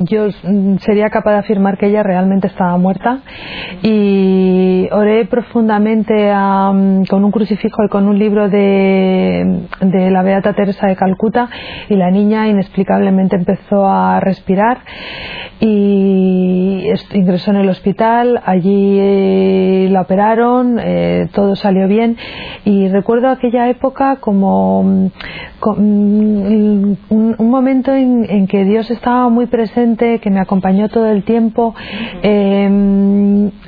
yo 0.00 0.28
mm, 0.42 0.78
sería 0.78 1.10
capaz 1.10 1.32
de 1.32 1.38
afirmar 1.38 1.76
que 1.76 1.86
ella 1.86 2.02
realmente 2.02 2.46
estaba 2.46 2.76
muerta. 2.78 3.20
Y 3.82 4.88
oré 4.92 5.26
profundamente 5.26 6.32
con 7.08 7.24
un 7.24 7.30
crucifijo 7.30 7.84
y 7.84 7.88
con 7.88 8.08
un 8.08 8.18
libro 8.18 8.48
de, 8.48 9.66
de, 9.80 10.10
la 10.10 10.22
Beata 10.22 10.54
Teresa 10.54 10.86
de 10.86 10.96
Calcuta. 10.96 11.48
Y 11.88 11.96
la 11.96 12.10
niña 12.10 12.48
inexplicablemente 12.48 13.36
empezó 13.36 13.86
a 13.86 14.20
respirar 14.20 14.78
y 15.60 16.88
ingresó 17.12 17.50
en 17.50 17.56
el 17.58 17.68
hospital, 17.68 18.42
allí 18.44 18.98
eh, 18.98 19.88
la 19.90 20.02
operaron, 20.02 20.78
eh, 20.82 21.28
todo 21.32 21.56
salió 21.56 21.88
bien. 21.88 22.16
Y 22.64 22.88
recuerdo 22.88 23.28
aquella 23.28 23.68
época 23.68 24.16
como, 24.16 24.82
mm, 24.82 25.10
mm, 25.76 26.96
un, 27.10 27.50
momento 27.50 27.94
en 27.94 28.46
que 28.48 28.64
Dios 28.64 28.90
estaba 28.90 29.28
muy 29.28 29.46
presente 29.46 29.73
que 30.20 30.30
me 30.30 30.40
acompañó 30.40 30.88
todo 30.88 31.06
el 31.06 31.24
tiempo, 31.24 31.74
em, 32.22 33.03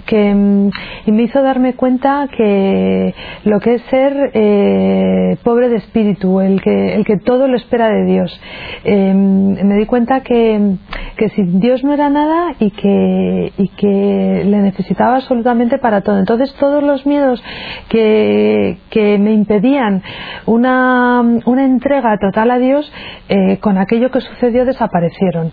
que 0.06 0.70
y 1.06 1.12
me 1.12 1.22
hizo 1.22 1.42
darme 1.42 1.75
cuenta 1.75 2.28
que 2.34 3.14
lo 3.44 3.60
que 3.60 3.75
es 3.75 3.82
ser 3.90 4.30
eh, 4.34 5.36
pobre 5.42 5.68
de 5.68 5.76
espíritu, 5.76 6.40
el 6.40 6.60
que, 6.60 6.94
el 6.94 7.04
que 7.04 7.18
todo 7.18 7.48
lo 7.48 7.56
espera 7.56 7.88
de 7.88 8.04
Dios. 8.04 8.40
Em, 8.84 9.54
me 9.66 9.76
di 9.76 9.86
cuenta 9.86 10.20
que, 10.20 10.76
que 11.16 11.28
si 11.30 11.42
Dios 11.42 11.84
no 11.84 11.92
era 11.92 12.08
nada 12.08 12.54
y 12.58 12.70
que, 12.70 13.52
y 13.58 13.68
que 13.68 14.42
le 14.44 14.58
necesitaba 14.58 15.16
absolutamente 15.16 15.78
para 15.78 16.00
todo. 16.00 16.18
Entonces 16.18 16.54
todos 16.58 16.82
los 16.82 17.06
miedos 17.06 17.42
que, 17.88 18.78
que 18.90 19.18
me 19.18 19.32
impedían 19.32 20.02
una, 20.46 21.20
una 21.44 21.64
entrega 21.64 22.16
total 22.18 22.50
a 22.50 22.58
Dios, 22.58 22.90
eh, 23.28 23.58
con 23.58 23.78
aquello 23.78 24.10
que 24.10 24.20
sucedió 24.20 24.64
desaparecieron 24.64 25.50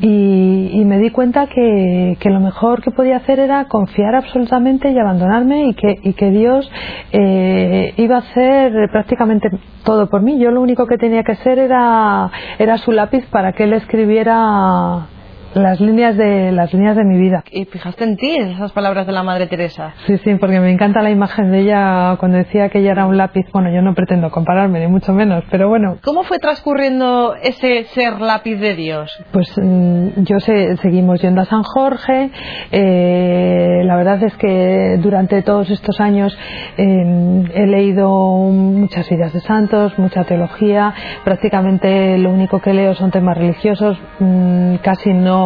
y, 0.00 0.82
me 0.84 0.98
di 0.98 1.10
cuenta 1.10 1.46
que, 1.46 2.16
lo 2.24 2.40
mejor 2.40 2.82
que 2.82 2.90
podía 2.90 3.16
hacer 3.16 3.38
era 3.38 3.64
confiar 3.80 4.14
absolutamente 4.14 4.90
y 4.90 4.98
abandonarme 4.98 5.68
y 5.68 5.74
que, 5.74 5.96
y 6.02 6.12
que 6.12 6.30
Dios 6.30 6.70
eh, 7.12 7.94
iba 7.96 8.16
a 8.16 8.18
hacer 8.18 8.90
prácticamente 8.92 9.48
todo 9.84 10.10
por 10.10 10.20
mí. 10.20 10.38
Yo 10.38 10.50
lo 10.50 10.60
único 10.60 10.86
que 10.86 10.98
tenía 10.98 11.22
que 11.22 11.34
ser 11.36 11.58
era, 11.58 12.30
era 12.58 12.76
su 12.76 12.92
lápiz 12.92 13.24
para 13.30 13.52
que 13.52 13.64
él 13.64 13.72
escribiera 13.72 15.06
las 15.54 15.80
líneas 15.80 16.16
de 16.16 16.52
las 16.52 16.72
líneas 16.72 16.96
de 16.96 17.04
mi 17.04 17.18
vida. 17.18 17.42
Y 17.50 17.64
fijaste 17.64 18.04
en 18.04 18.16
ti 18.16 18.36
esas 18.36 18.72
palabras 18.72 19.06
de 19.06 19.12
la 19.12 19.22
Madre 19.22 19.46
Teresa. 19.46 19.94
Sí, 20.06 20.18
sí, 20.18 20.34
porque 20.36 20.60
me 20.60 20.70
encanta 20.70 21.02
la 21.02 21.10
imagen 21.10 21.50
de 21.50 21.60
ella 21.60 22.16
cuando 22.18 22.38
decía 22.38 22.68
que 22.68 22.78
ella 22.78 22.92
era 22.92 23.06
un 23.06 23.16
lápiz. 23.16 23.46
Bueno, 23.52 23.70
yo 23.70 23.82
no 23.82 23.94
pretendo 23.94 24.30
compararme 24.30 24.80
ni 24.80 24.86
mucho 24.86 25.12
menos, 25.12 25.44
pero 25.50 25.68
bueno. 25.68 25.96
¿Cómo 26.04 26.22
fue 26.24 26.38
transcurriendo 26.38 27.34
ese 27.34 27.84
ser 27.94 28.20
lápiz 28.20 28.56
de 28.56 28.74
Dios? 28.74 29.10
Pues 29.32 29.52
mm, 29.56 30.22
yo 30.22 30.38
sé, 30.40 30.76
seguimos 30.78 31.20
yendo 31.20 31.40
a 31.40 31.44
San 31.46 31.62
Jorge. 31.62 32.30
Eh, 32.70 33.82
la 33.84 33.96
verdad 33.96 34.22
es 34.22 34.36
que 34.36 34.98
durante 35.02 35.42
todos 35.42 35.70
estos 35.70 36.00
años 36.00 36.36
eh, 36.76 37.44
he 37.54 37.66
leído 37.66 38.08
muchas 38.08 39.08
vidas 39.08 39.32
de 39.32 39.40
santos, 39.40 39.98
mucha 39.98 40.24
teología. 40.24 40.94
Prácticamente 41.24 42.18
lo 42.18 42.30
único 42.30 42.60
que 42.60 42.72
leo 42.72 42.94
son 42.94 43.10
temas 43.10 43.36
religiosos. 43.36 43.98
Mm, 44.20 44.76
casi 44.76 45.12
no 45.12 45.39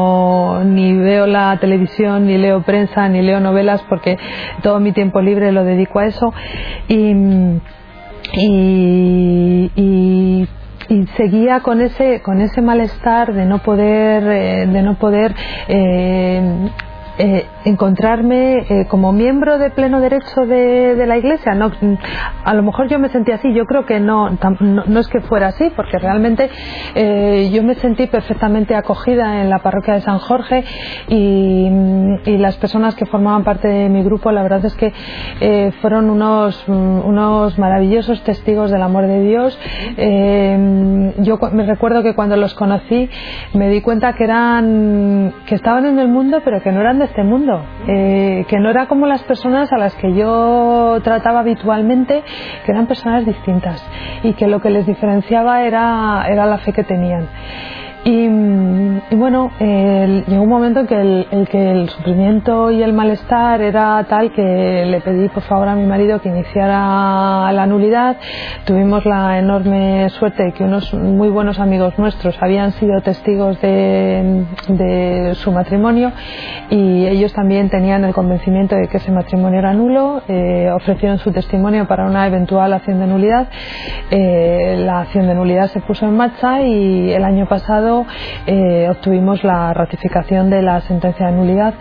ni 0.65 0.97
veo 0.97 1.27
la 1.27 1.57
televisión, 1.59 2.27
ni 2.27 2.39
leo 2.39 2.63
prensa, 2.63 3.09
ni 3.09 3.23
leo 3.23 3.41
novelas 3.41 3.83
porque 3.89 4.19
todo 4.63 4.81
mi 4.81 4.93
tiempo 4.93 5.21
libre 5.21 5.53
lo 5.53 5.65
dedico 5.65 5.99
a 5.99 6.07
eso. 6.07 6.33
Y, 6.89 7.61
seguía 11.17 11.61
con 11.61 11.81
ese 11.81 12.21
con 12.21 12.41
ese 12.41 12.61
malestar 12.61 13.33
de 13.33 13.47
no 13.47 13.59
poder 13.59 14.23
eh, 14.27 14.67
de 14.67 14.83
no 14.83 14.95
poder 14.95 15.35
eh, 15.69 16.43
eh, 17.17 17.47
encontrarme 17.65 18.67
eh, 18.69 18.87
como 18.89 19.13
miembro 19.13 19.57
de 19.59 19.71
pleno 19.71 20.01
derecho 20.01 20.47
de, 20.47 21.05
la 21.07 21.17
iglesia. 21.17 21.55
No, 21.55 21.71
a 22.45 22.55
lo 22.55 22.63
mejor 22.63 22.89
yo 22.89 22.99
me 22.99 23.09
sentí 23.09 23.31
así, 23.31 23.55
yo 23.55 23.67
creo 23.67 23.87
que 23.87 24.01
no, 24.01 24.37
no, 24.61 25.01
es 25.01 25.07
que 25.07 25.21
fuera 25.21 25.49
así, 25.49 25.71
porque 25.77 25.99
realmente 25.99 26.51
eh, 26.95 27.51
yo 27.53 27.63
me 27.63 27.75
sentí 27.75 28.09
perfectamente 28.09 28.75
acogida 28.75 29.43
en 29.43 29.49
la 29.49 29.61
parroquia 29.61 29.95
de 29.95 30.01
San 30.01 30.19
Jorge 30.19 30.65
y, 31.09 31.71
las 32.45 32.57
personas 32.57 32.95
que 32.95 33.07
formaban 33.07 33.45
parte 33.45 33.69
de 33.69 33.89
mi 33.89 34.03
grupo, 34.03 34.31
la 34.31 34.43
verdad 34.43 34.65
es 34.65 34.75
que 34.75 34.93
fueron 35.81 36.11
unos, 36.11 36.67
unos 36.69 37.59
maravillosos 37.59 38.23
testigos 38.25 38.71
del 38.71 38.83
amor 38.83 39.07
de 39.07 39.21
Dios. 39.21 39.59
yo 41.19 41.39
me 41.53 41.65
recuerdo 41.65 42.03
que 42.03 42.15
cuando 42.15 42.37
los 42.37 42.55
conocí 42.55 43.09
me 43.55 43.69
di 43.71 43.81
cuenta 43.81 44.15
que 44.15 44.25
eran 44.25 45.33
que 45.47 45.55
estaban 45.55 45.87
en 45.87 45.99
el 45.99 46.09
mundo 46.09 46.43
pero 46.45 46.61
que 46.61 46.73
no 46.73 46.81
eran 46.81 46.99
de 46.99 47.04
este 47.05 47.23
mundo, 47.23 47.65
eh, 47.87 48.45
que 48.49 48.59
no 48.59 48.71
era 48.71 48.87
como 48.87 49.07
las 49.07 49.23
personas 49.23 49.73
a 49.73 49.79
las 49.79 49.95
que 49.97 50.15
yo 50.15 51.01
trataba 51.03 51.41
habitualmente, 51.41 52.23
que 52.65 52.73
eran 52.73 52.87
personas 52.87 53.25
distintas 53.25 53.85
y 54.23 54.35
que 54.35 54.47
lo 54.47 54.61
que 54.61 54.71
les 54.71 54.87
diferenciaba 54.87 55.63
era, 55.63 56.27
era 56.29 56.47
la 56.47 56.59
fe 56.59 56.73
que 56.73 56.85
tenían. 56.85 57.29
Y, 58.07 58.29
bueno, 59.17 59.51
llegó 59.59 60.43
un 60.43 60.49
momento 60.49 60.81
en 60.81 60.87
que 60.87 61.01
el, 61.01 61.49
que 61.49 61.71
el 61.71 61.89
sufrimiento 61.89 62.71
y 62.71 62.83
el 62.83 62.93
malestar 62.93 63.63
era 63.63 64.05
tal 64.07 64.31
que 64.33 64.85
le 64.87 65.01
pedí 65.01 65.31
por 65.31 65.43
favor 65.45 65.69
a 65.69 65.75
mi 65.75 65.87
marido 65.87 66.21
que 66.21 66.29
iniciara 66.29 67.51
la 67.51 67.67
nulidad. 67.67 68.19
Tuvimos 68.67 69.07
la 69.07 69.39
enorme 69.39 70.11
suerte 70.11 70.45
de 70.45 70.53
que 70.53 70.65
unos 70.65 70.93
muy 70.93 71.31
buenos 71.31 71.59
amigos 71.59 71.99
nuestros 71.99 72.37
habían 72.43 72.73
sido 72.73 73.01
testigos 73.01 73.59
de, 73.63 74.45
de 74.69 75.35
su 75.37 75.51
matrimonio 75.51 76.13
y 76.69 77.07
ellos 77.07 77.33
también 77.33 77.71
tenían 77.71 78.05
el 78.05 78.13
convencimiento 78.13 78.77
de 78.77 78.89
que 78.89 78.99
ese 78.99 79.13
matrimonio 79.13 79.61
era 79.61 79.73
nulo. 79.73 80.21
Eh, 80.29 80.71
ofrecieron 80.75 81.19
su 81.19 81.33
testimonio 81.33 81.87
para 81.87 82.05
una 82.05 82.27
eventual 82.27 82.75
acción 82.75 83.01
de 83.01 83.07
nulidad. 83.07 83.49
Eh, 84.11 84.77
la 84.85 85.01
acción 85.01 85.27
de 85.27 85.35
nulidad 85.35 85.69
se 85.69 85.81
puso 85.81 86.05
en 86.05 86.17
marcha 86.19 86.61
y 86.61 87.11
el 87.11 87.25
año 87.25 87.47
pasado 87.47 87.94
eh, 88.47 88.91
tuvimos 89.01 89.45
la 89.45 89.73
ratificación 89.73 90.51
de 90.51 90.63
la 90.63 90.81
sentencia 90.83 91.27
de 91.27 91.33
nulidad, 91.33 91.75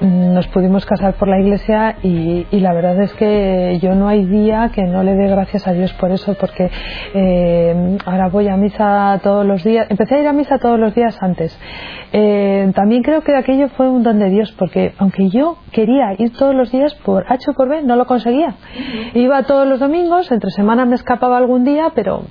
mm, 0.00 0.34
nos 0.34 0.46
pudimos 0.48 0.86
casar 0.86 1.14
por 1.14 1.28
la 1.28 1.38
iglesia 1.38 1.96
y, 2.02 2.46
la 2.62 2.72
verdad 2.72 3.00
es 3.00 3.12
que 3.14 3.78
yo 3.82 3.94
no 3.94 4.06
hay 4.08 4.24
día 4.24 4.70
que 4.72 4.82
no 4.84 5.02
le 5.02 5.14
dé 5.14 5.26
gracias 5.28 5.66
a 5.66 5.72
Dios 5.72 5.92
por 5.94 6.12
eso, 6.12 6.34
porque 6.34 6.70
eh, 7.14 7.98
ahora 8.06 8.28
voy 8.28 8.48
a 8.48 8.56
misa 8.56 9.20
todos 9.22 9.44
los 9.44 9.64
días, 9.64 9.86
empecé 9.90 10.14
a 10.14 10.20
ir 10.20 10.28
a 10.28 10.32
misa 10.32 10.58
todos 10.58 10.78
los 10.78 10.94
días 10.94 11.20
antes. 11.20 11.58
Eh, 12.14 12.70
también 12.74 13.02
creo 13.02 13.22
que 13.22 13.34
aquello 13.34 13.68
fue 13.70 13.88
un 13.88 14.02
don 14.02 14.18
de 14.18 14.28
Dios, 14.28 14.52
porque 14.58 14.92
aunque 14.98 15.30
yo 15.30 15.56
quería 15.72 16.14
ir 16.18 16.32
todos 16.32 16.54
los 16.54 16.70
días 16.70 16.94
por 16.94 17.24
H 17.26 17.50
o 17.50 17.54
por 17.54 17.68
B, 17.68 17.82
no 17.82 17.96
lo 17.96 18.06
conseguía. 18.06 18.54
Iba 19.14 19.42
todos 19.44 19.66
los 19.66 19.80
domingos, 19.80 20.30
entre 20.30 20.50
semana 20.50 20.84
me 20.84 20.94
escapaba 20.94 21.38
algún 21.38 21.64
día, 21.64 21.92
pero, 21.94 22.24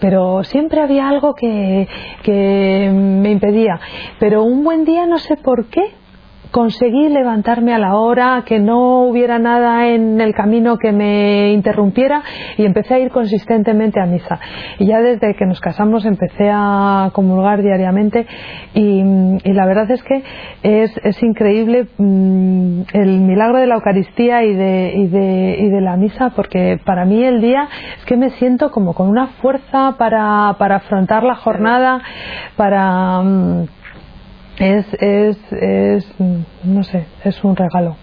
pero 0.00 0.42
siempre 0.44 0.80
había 0.80 1.08
algo 1.08 1.34
que, 1.34 1.86
que 2.22 2.67
me 2.92 3.30
impedía. 3.30 3.80
Pero 4.18 4.42
un 4.42 4.64
buen 4.64 4.84
día, 4.84 5.06
no 5.06 5.18
sé 5.18 5.36
por 5.36 5.66
qué, 5.66 5.82
conseguí 6.50 7.08
levantarme 7.08 7.74
a 7.74 7.78
la 7.78 7.96
hora, 7.96 8.42
que 8.46 8.58
no 8.58 9.04
hubiera 9.04 9.38
nada 9.38 9.88
en 9.88 10.20
el 10.20 10.34
camino 10.34 10.78
que 10.78 10.92
me 10.92 11.52
interrumpiera 11.52 12.22
y 12.56 12.64
empecé 12.64 12.94
a 12.94 12.98
ir 12.98 13.10
consistentemente 13.10 14.00
a 14.00 14.06
misa. 14.06 14.40
Y 14.78 14.86
ya 14.86 15.00
desde 15.00 15.34
que 15.34 15.46
nos 15.46 15.60
casamos 15.60 16.04
empecé 16.04 16.50
a 16.52 17.10
comulgar 17.12 17.62
diariamente 17.62 18.26
y, 18.74 19.02
la 19.44 19.66
verdad 19.66 19.90
es 19.90 20.02
que 20.02 20.22
es, 20.62 21.22
increíble 21.22 21.88
mm, 21.98 22.82
el 22.92 23.20
milagro 23.20 23.58
de 23.58 23.66
la 23.66 23.74
Eucaristía 23.74 24.44
y 24.44 24.54
de, 24.54 24.92
y, 24.94 25.06
de, 25.08 25.56
y 25.58 25.68
de 25.68 25.80
la 25.80 25.96
misa 25.96 26.30
porque 26.30 26.78
para 26.84 27.04
mí 27.04 27.24
el 27.24 27.40
día 27.40 27.68
es 27.98 28.04
que 28.04 28.16
me 28.16 28.30
siento 28.30 28.70
como 28.70 28.94
con 28.94 29.08
una 29.08 29.28
fuerza 29.40 29.96
para, 29.98 30.54
para 30.58 30.76
afrontar 30.76 31.24
la 31.24 31.34
jornada, 31.34 32.00
para... 32.56 33.22
Mm, 33.22 33.77
es, 34.58 34.86
es, 35.00 35.38
es, 35.52 36.06
no 36.64 36.82
sé, 36.82 37.06
es 37.24 37.42
un 37.44 37.56
regalo. 37.56 37.96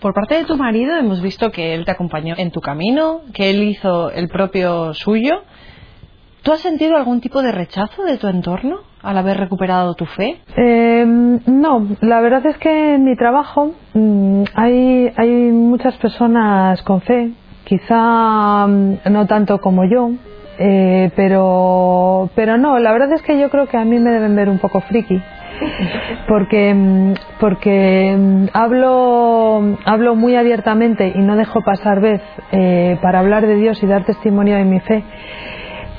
Por 0.00 0.14
parte 0.14 0.36
de 0.36 0.44
tu 0.44 0.56
marido 0.56 0.96
hemos 0.96 1.20
visto 1.20 1.50
que 1.50 1.74
él 1.74 1.84
te 1.84 1.90
acompañó 1.90 2.34
en 2.38 2.50
tu 2.50 2.60
camino, 2.60 3.20
que 3.34 3.50
él 3.50 3.62
hizo 3.62 4.10
el 4.10 4.28
propio 4.28 4.94
suyo. 4.94 5.42
¿Tú 6.42 6.52
has 6.52 6.60
sentido 6.60 6.96
algún 6.96 7.20
tipo 7.20 7.42
de 7.42 7.52
rechazo 7.52 8.04
de 8.04 8.16
tu 8.16 8.26
entorno 8.26 8.78
al 9.02 9.18
haber 9.18 9.36
recuperado 9.36 9.94
tu 9.94 10.06
fe? 10.06 10.40
Eh, 10.56 11.04
no, 11.06 11.86
la 12.00 12.20
verdad 12.22 12.46
es 12.46 12.56
que 12.56 12.94
en 12.94 13.04
mi 13.04 13.14
trabajo 13.14 13.74
mm, 13.92 14.44
hay, 14.54 15.12
hay 15.14 15.30
muchas 15.52 15.94
personas 15.98 16.80
con 16.82 17.02
fe, 17.02 17.32
quizá 17.64 18.66
mm, 18.66 19.00
no 19.10 19.26
tanto 19.26 19.58
como 19.58 19.84
yo, 19.84 20.12
eh, 20.58 21.10
pero, 21.14 22.30
pero 22.34 22.56
no, 22.56 22.78
la 22.78 22.92
verdad 22.92 23.12
es 23.12 23.20
que 23.20 23.38
yo 23.38 23.50
creo 23.50 23.66
que 23.66 23.76
a 23.76 23.84
mí 23.84 23.98
me 23.98 24.10
deben 24.10 24.34
ver 24.34 24.48
un 24.48 24.58
poco 24.58 24.80
friki 24.80 25.20
porque, 26.28 26.74
mm, 26.74 27.14
porque 27.38 28.16
mm, 28.18 28.46
hablo, 28.52 29.76
hablo 29.84 30.14
muy 30.14 30.36
abiertamente 30.36 31.12
y 31.14 31.18
no 31.20 31.36
dejo 31.36 31.62
pasar 31.62 32.00
vez 32.00 32.22
eh, 32.52 32.98
para 33.02 33.20
hablar 33.20 33.46
de 33.46 33.56
Dios 33.56 33.82
y 33.82 33.86
dar 33.86 34.04
testimonio 34.04 34.56
de 34.56 34.64
mi 34.64 34.80
fe. 34.80 35.04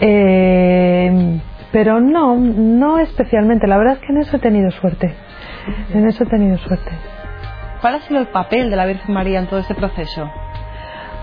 Eh, 0.01 1.39
pero 1.71 1.99
no, 1.99 2.35
no 2.35 2.99
especialmente. 2.99 3.67
La 3.67 3.77
verdad 3.77 3.95
es 3.95 3.99
que 3.99 4.11
en 4.11 4.17
eso 4.17 4.37
he 4.37 4.39
tenido 4.39 4.71
suerte. 4.71 5.13
En 5.93 6.07
eso 6.07 6.23
he 6.23 6.27
tenido 6.27 6.57
suerte. 6.57 6.91
¿Cuál 7.81 7.95
ha 7.95 8.01
sido 8.01 8.19
el 8.19 8.27
papel 8.27 8.69
de 8.69 8.75
la 8.75 8.85
Virgen 8.85 9.13
María 9.13 9.39
en 9.39 9.47
todo 9.47 9.59
este 9.59 9.73
proceso? 9.73 10.29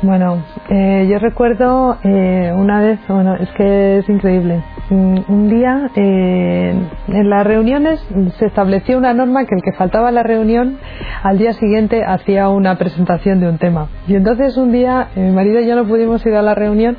Bueno, 0.02 0.44
eh, 0.68 1.08
yo 1.10 1.18
recuerdo 1.18 1.98
eh, 2.04 2.52
una 2.54 2.80
vez, 2.80 3.00
bueno, 3.08 3.34
es 3.34 3.48
que 3.50 3.98
es 3.98 4.08
increíble. 4.08 4.62
Mm, 4.90 5.18
un 5.28 5.50
día 5.50 5.90
eh, 5.96 6.74
en 7.08 7.30
las 7.30 7.46
reuniones 7.46 8.00
se 8.38 8.46
estableció 8.46 8.96
una 8.96 9.12
norma 9.12 9.44
que 9.44 9.54
el 9.54 9.62
que 9.62 9.72
faltaba 9.72 10.08
a 10.08 10.12
la 10.12 10.22
reunión 10.22 10.78
al 11.22 11.36
día 11.36 11.52
siguiente 11.52 12.04
hacía 12.04 12.48
una 12.48 12.76
presentación 12.78 13.40
de 13.40 13.48
un 13.48 13.58
tema. 13.58 13.88
Y 14.06 14.14
entonces 14.14 14.56
un 14.56 14.72
día 14.72 15.08
mi 15.14 15.30
marido 15.30 15.60
y 15.60 15.66
yo 15.66 15.76
no 15.76 15.86
pudimos 15.86 16.24
ir 16.24 16.34
a 16.34 16.42
la 16.42 16.54
reunión 16.54 16.96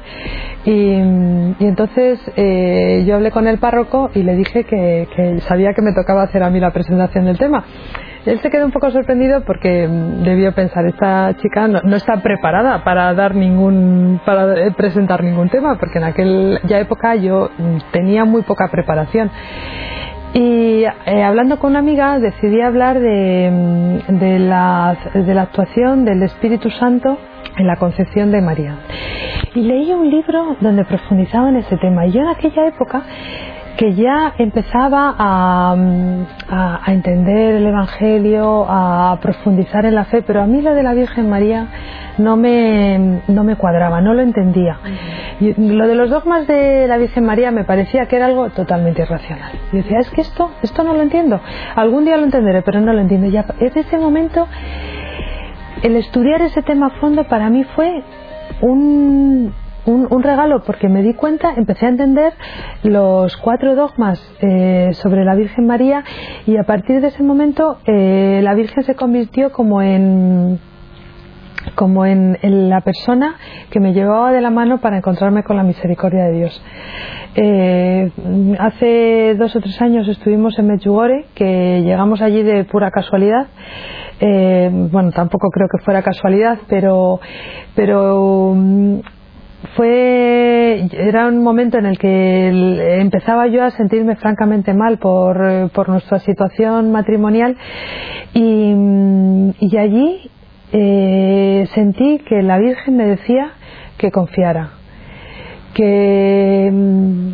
y, 0.66 0.94
entonces 1.60 2.20
yo 3.06 3.16
hablé 3.16 3.32
con 3.32 3.48
el 3.48 3.58
párroco 3.58 4.12
y 4.14 4.24
le 4.24 4.36
dije 4.36 4.66
que, 4.66 5.08
que 5.16 5.40
sabía 5.48 5.74
que 5.74 5.82
me 5.82 5.94
tocaba 5.94 6.24
hacer 6.24 6.44
a 6.44 6.50
mí 6.50 6.60
la 6.60 6.72
presentación 6.72 7.26
del 7.26 7.38
tema. 7.38 7.64
Él 8.30 8.40
se 8.42 8.52
quedó 8.52 8.66
un 8.66 8.72
poco 8.72 8.92
sorprendido 8.92 9.42
porque 9.44 9.88
mm, 9.88 10.24
debió 10.24 10.54
pensar, 10.54 10.86
esta 10.86 11.36
chica 11.38 11.68
no, 11.68 11.96
está 11.96 12.18
preparada 12.22 12.84
para 12.84 13.12
dar 13.16 13.34
ningún, 13.34 14.22
para 14.24 14.68
eh, 14.68 14.72
presentar 14.78 15.24
ningún 15.24 15.50
tema, 15.50 15.80
porque 15.80 15.98
en 15.98 16.04
aquella 16.04 16.80
época 16.80 17.16
yo 17.16 17.50
mm, 17.58 17.78
tenía 17.92 18.26
muy 18.26 18.44
poca 18.44 18.68
preparación. 18.70 19.32
Y 20.34 20.84
eh, 20.84 21.24
hablando 21.24 21.58
con 21.58 21.72
una 21.72 21.80
amiga 21.80 22.20
decidí 22.20 22.62
hablar 22.62 22.98
mm, 22.98 24.20
de, 24.20 24.38
la, 24.38 24.96
de 25.16 25.34
la 25.34 25.42
actuación 25.42 26.06
del 26.06 26.22
Espíritu 26.22 26.70
Santo 26.70 27.18
en 27.58 27.66
la 27.66 27.78
concepción 27.78 28.32
de 28.32 28.42
María. 28.42 28.76
Y 29.56 29.62
leí 29.62 29.92
un 29.92 30.08
libro 30.08 30.56
donde 30.62 30.86
profundizaba 30.86 31.50
en 31.50 31.56
ese 31.56 31.78
tema. 31.78 32.06
Y 32.06 32.12
yo 32.12 32.22
en 32.22 32.28
aquella 32.28 32.68
época 32.68 33.02
que 33.80 33.94
ya 33.94 34.34
empezaba 34.38 35.16
a, 35.18 36.82
entender 36.88 37.56
el 37.56 37.66
Evangelio, 37.66 38.66
a 38.68 39.18
profundizar 39.22 39.86
en 39.86 39.96
la 39.96 40.04
fe, 40.04 40.22
pero 40.22 40.42
a 40.42 40.48
mí 40.48 40.62
lo 40.62 40.74
de 40.74 40.84
la 40.84 40.94
Virgen 40.94 41.30
María 41.30 41.68
no 42.18 42.36
me, 42.36 43.22
no 43.30 43.46
me 43.46 43.56
cuadraba, 43.56 44.02
no 44.02 44.14
lo 44.14 44.22
entendía. 44.22 44.80
Y 45.40 45.54
lo 45.54 45.88
de 45.88 45.96
los 45.96 46.10
dogmas 46.10 46.46
de 46.46 46.88
la 46.90 46.98
Virgen 46.98 47.24
María 47.24 47.52
me 47.52 47.64
parecía 47.64 48.06
que 48.08 48.18
era 48.18 48.26
algo 48.26 48.50
totalmente 48.50 49.04
irracional. 49.04 49.54
Y 49.72 49.78
decía, 49.78 50.00
es 50.00 50.10
que 50.10 50.20
esto, 50.20 50.52
esto 50.62 50.84
no 50.84 50.94
lo 50.94 51.02
entiendo. 51.02 51.40
Algún 51.74 52.04
día 52.04 52.18
lo 52.18 52.26
entenderé, 52.26 52.62
pero 52.64 52.82
no 52.82 52.92
lo 52.92 53.00
entiendo. 53.00 53.28
Y 53.28 53.64
desde 53.64 53.80
ese 53.80 53.98
momento, 53.98 54.46
el 55.84 55.96
estudiar 55.96 56.42
ese 56.42 56.64
tema 56.64 56.88
a 56.88 57.00
fondo 57.00 57.24
para 57.30 57.50
mí 57.50 57.64
fue 57.64 58.04
un, 58.60 59.54
un, 59.86 60.24
regalo 60.24 60.64
porque 60.64 60.90
me 60.90 61.02
di 61.02 61.14
cuenta, 61.14 61.54
empecé 61.56 61.86
a 61.86 61.90
entender 61.90 62.34
los 62.84 63.36
cuatro 63.38 63.76
dogmas 63.76 64.20
eh, 64.42 64.90
sobre 64.94 65.24
la 65.24 65.36
Virgen 65.36 65.66
María 65.66 66.04
y 66.46 66.58
a 66.58 66.64
partir 66.64 67.02
de 67.02 67.08
ese 67.08 67.24
momento 67.24 67.78
eh, 67.86 68.42
la 68.44 68.54
Virgen 68.54 68.84
se 68.84 68.96
convirtió 68.96 69.52
como 69.52 69.82
en 69.82 70.60
como 71.76 72.06
en, 72.06 72.38
la 72.70 72.82
persona 72.82 73.36
que 73.70 73.80
me 73.80 73.94
llevaba 73.94 74.32
de 74.32 74.42
la 74.42 74.50
mano 74.50 74.80
para 74.80 74.98
encontrarme 74.98 75.44
con 75.44 75.58
la 75.58 75.64
misericordia 75.64 76.24
de 76.26 76.32
Dios. 76.32 76.64
Eh, 77.36 78.12
hace 78.58 79.36
dos 79.38 79.56
o 79.56 79.60
tres 79.60 79.80
años 79.82 80.08
estuvimos 80.08 80.58
en 80.58 80.68
Medjugorje, 80.68 81.26
que 81.36 81.82
llegamos 81.84 82.22
allí 82.22 82.44
de 82.44 82.64
pura 82.64 82.92
casualidad. 82.92 83.48
bueno, 84.20 85.12
tampoco 85.12 85.50
creo 85.50 85.68
que 85.70 85.84
fuera 85.84 86.02
casualidad, 86.02 86.60
pero, 86.68 87.20
pero 87.76 88.56
fue 89.76 90.88
era 90.92 91.28
un 91.28 91.44
momento 91.44 91.78
en 91.78 91.86
el 91.86 91.98
que 91.98 93.00
empezaba 93.02 93.48
yo 93.48 93.64
a 93.64 93.72
sentirme 93.72 94.16
francamente 94.16 94.74
mal 94.74 94.98
por, 95.00 95.70
por 95.72 95.90
nuestra 95.90 96.20
situación 96.20 96.92
matrimonial 96.92 97.58
y, 98.34 98.74
y 99.60 99.78
allí 99.78 100.30
eh, 100.72 101.68
sentí 101.74 102.20
que 102.20 102.42
la 102.42 102.58
Virgen 102.58 102.96
me 102.96 103.06
decía 103.06 103.52
que 103.98 104.12
confiara 104.12 104.70
que 105.74 106.70
mm, 106.72 107.34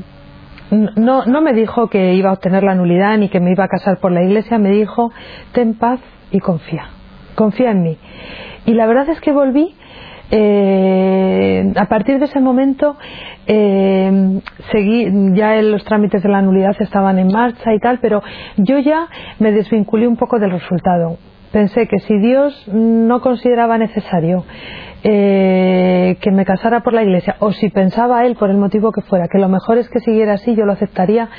no, 0.96 1.26
no 1.26 1.42
me 1.42 1.54
dijo 1.54 1.90
que 1.90 2.16
iba 2.16 2.32
a 2.32 2.34
obtener 2.34 2.64
la 2.64 2.76
nulidad 2.76 3.18
ni 3.18 3.30
que 3.30 3.40
me 3.40 3.52
iba 3.52 3.66
a 3.66 3.68
casar 3.68 4.00
por 4.00 4.12
la 4.12 4.24
iglesia 4.24 4.58
me 4.58 4.72
dijo 4.72 5.12
ten 5.52 5.76
paz 5.76 6.00
y 6.32 6.40
confía 6.40 6.90
confía 7.36 7.72
en 7.72 7.84
mí 7.84 7.98
y 8.66 8.74
la 8.74 8.88
verdad 8.88 9.10
es 9.10 9.22
que 9.22 9.32
volví 9.32 9.76
eh, 10.32 11.74
a 11.76 11.86
partir 11.86 12.20
de 12.20 12.26
ese 12.26 12.40
momento 12.40 12.98
eh, 13.48 14.42
seguí, 14.72 15.08
ya 15.34 15.62
los 15.62 15.84
trámites 15.84 16.24
de 16.24 16.30
la 16.30 16.42
nulidad 16.42 16.76
estaban 16.80 17.20
en 17.20 17.28
marcha 17.28 17.74
y 17.74 17.80
tal, 17.80 18.00
pero 18.00 18.24
yo 18.58 18.80
ya 18.80 19.08
me 19.40 19.52
desvinculé 19.52 20.08
un 20.08 20.18
poco 20.18 20.40
del 20.40 20.52
resultado. 20.52 21.18
Pensé 21.52 21.88
que 21.88 22.00
si 22.00 22.18
Dios 22.18 22.68
no 22.74 23.22
consideraba 23.22 23.78
necesario 23.78 24.44
eh, 25.04 26.18
que 26.20 26.32
me 26.32 26.44
casara 26.44 26.82
por 26.82 26.94
la 26.94 27.04
iglesia, 27.04 27.36
o 27.40 27.52
si 27.52 27.70
pensaba 27.70 28.26
él 28.26 28.36
por 28.36 28.50
el 28.50 28.58
motivo 28.58 28.92
que 28.92 29.02
fuera, 29.02 29.28
que 29.32 29.38
lo 29.38 29.48
mejor 29.48 29.78
es 29.78 29.88
que 29.90 30.00
siguiera 30.00 30.34
así, 30.34 30.56
yo 30.56 30.66
lo 30.66 30.74
aceptaría. 30.74 31.30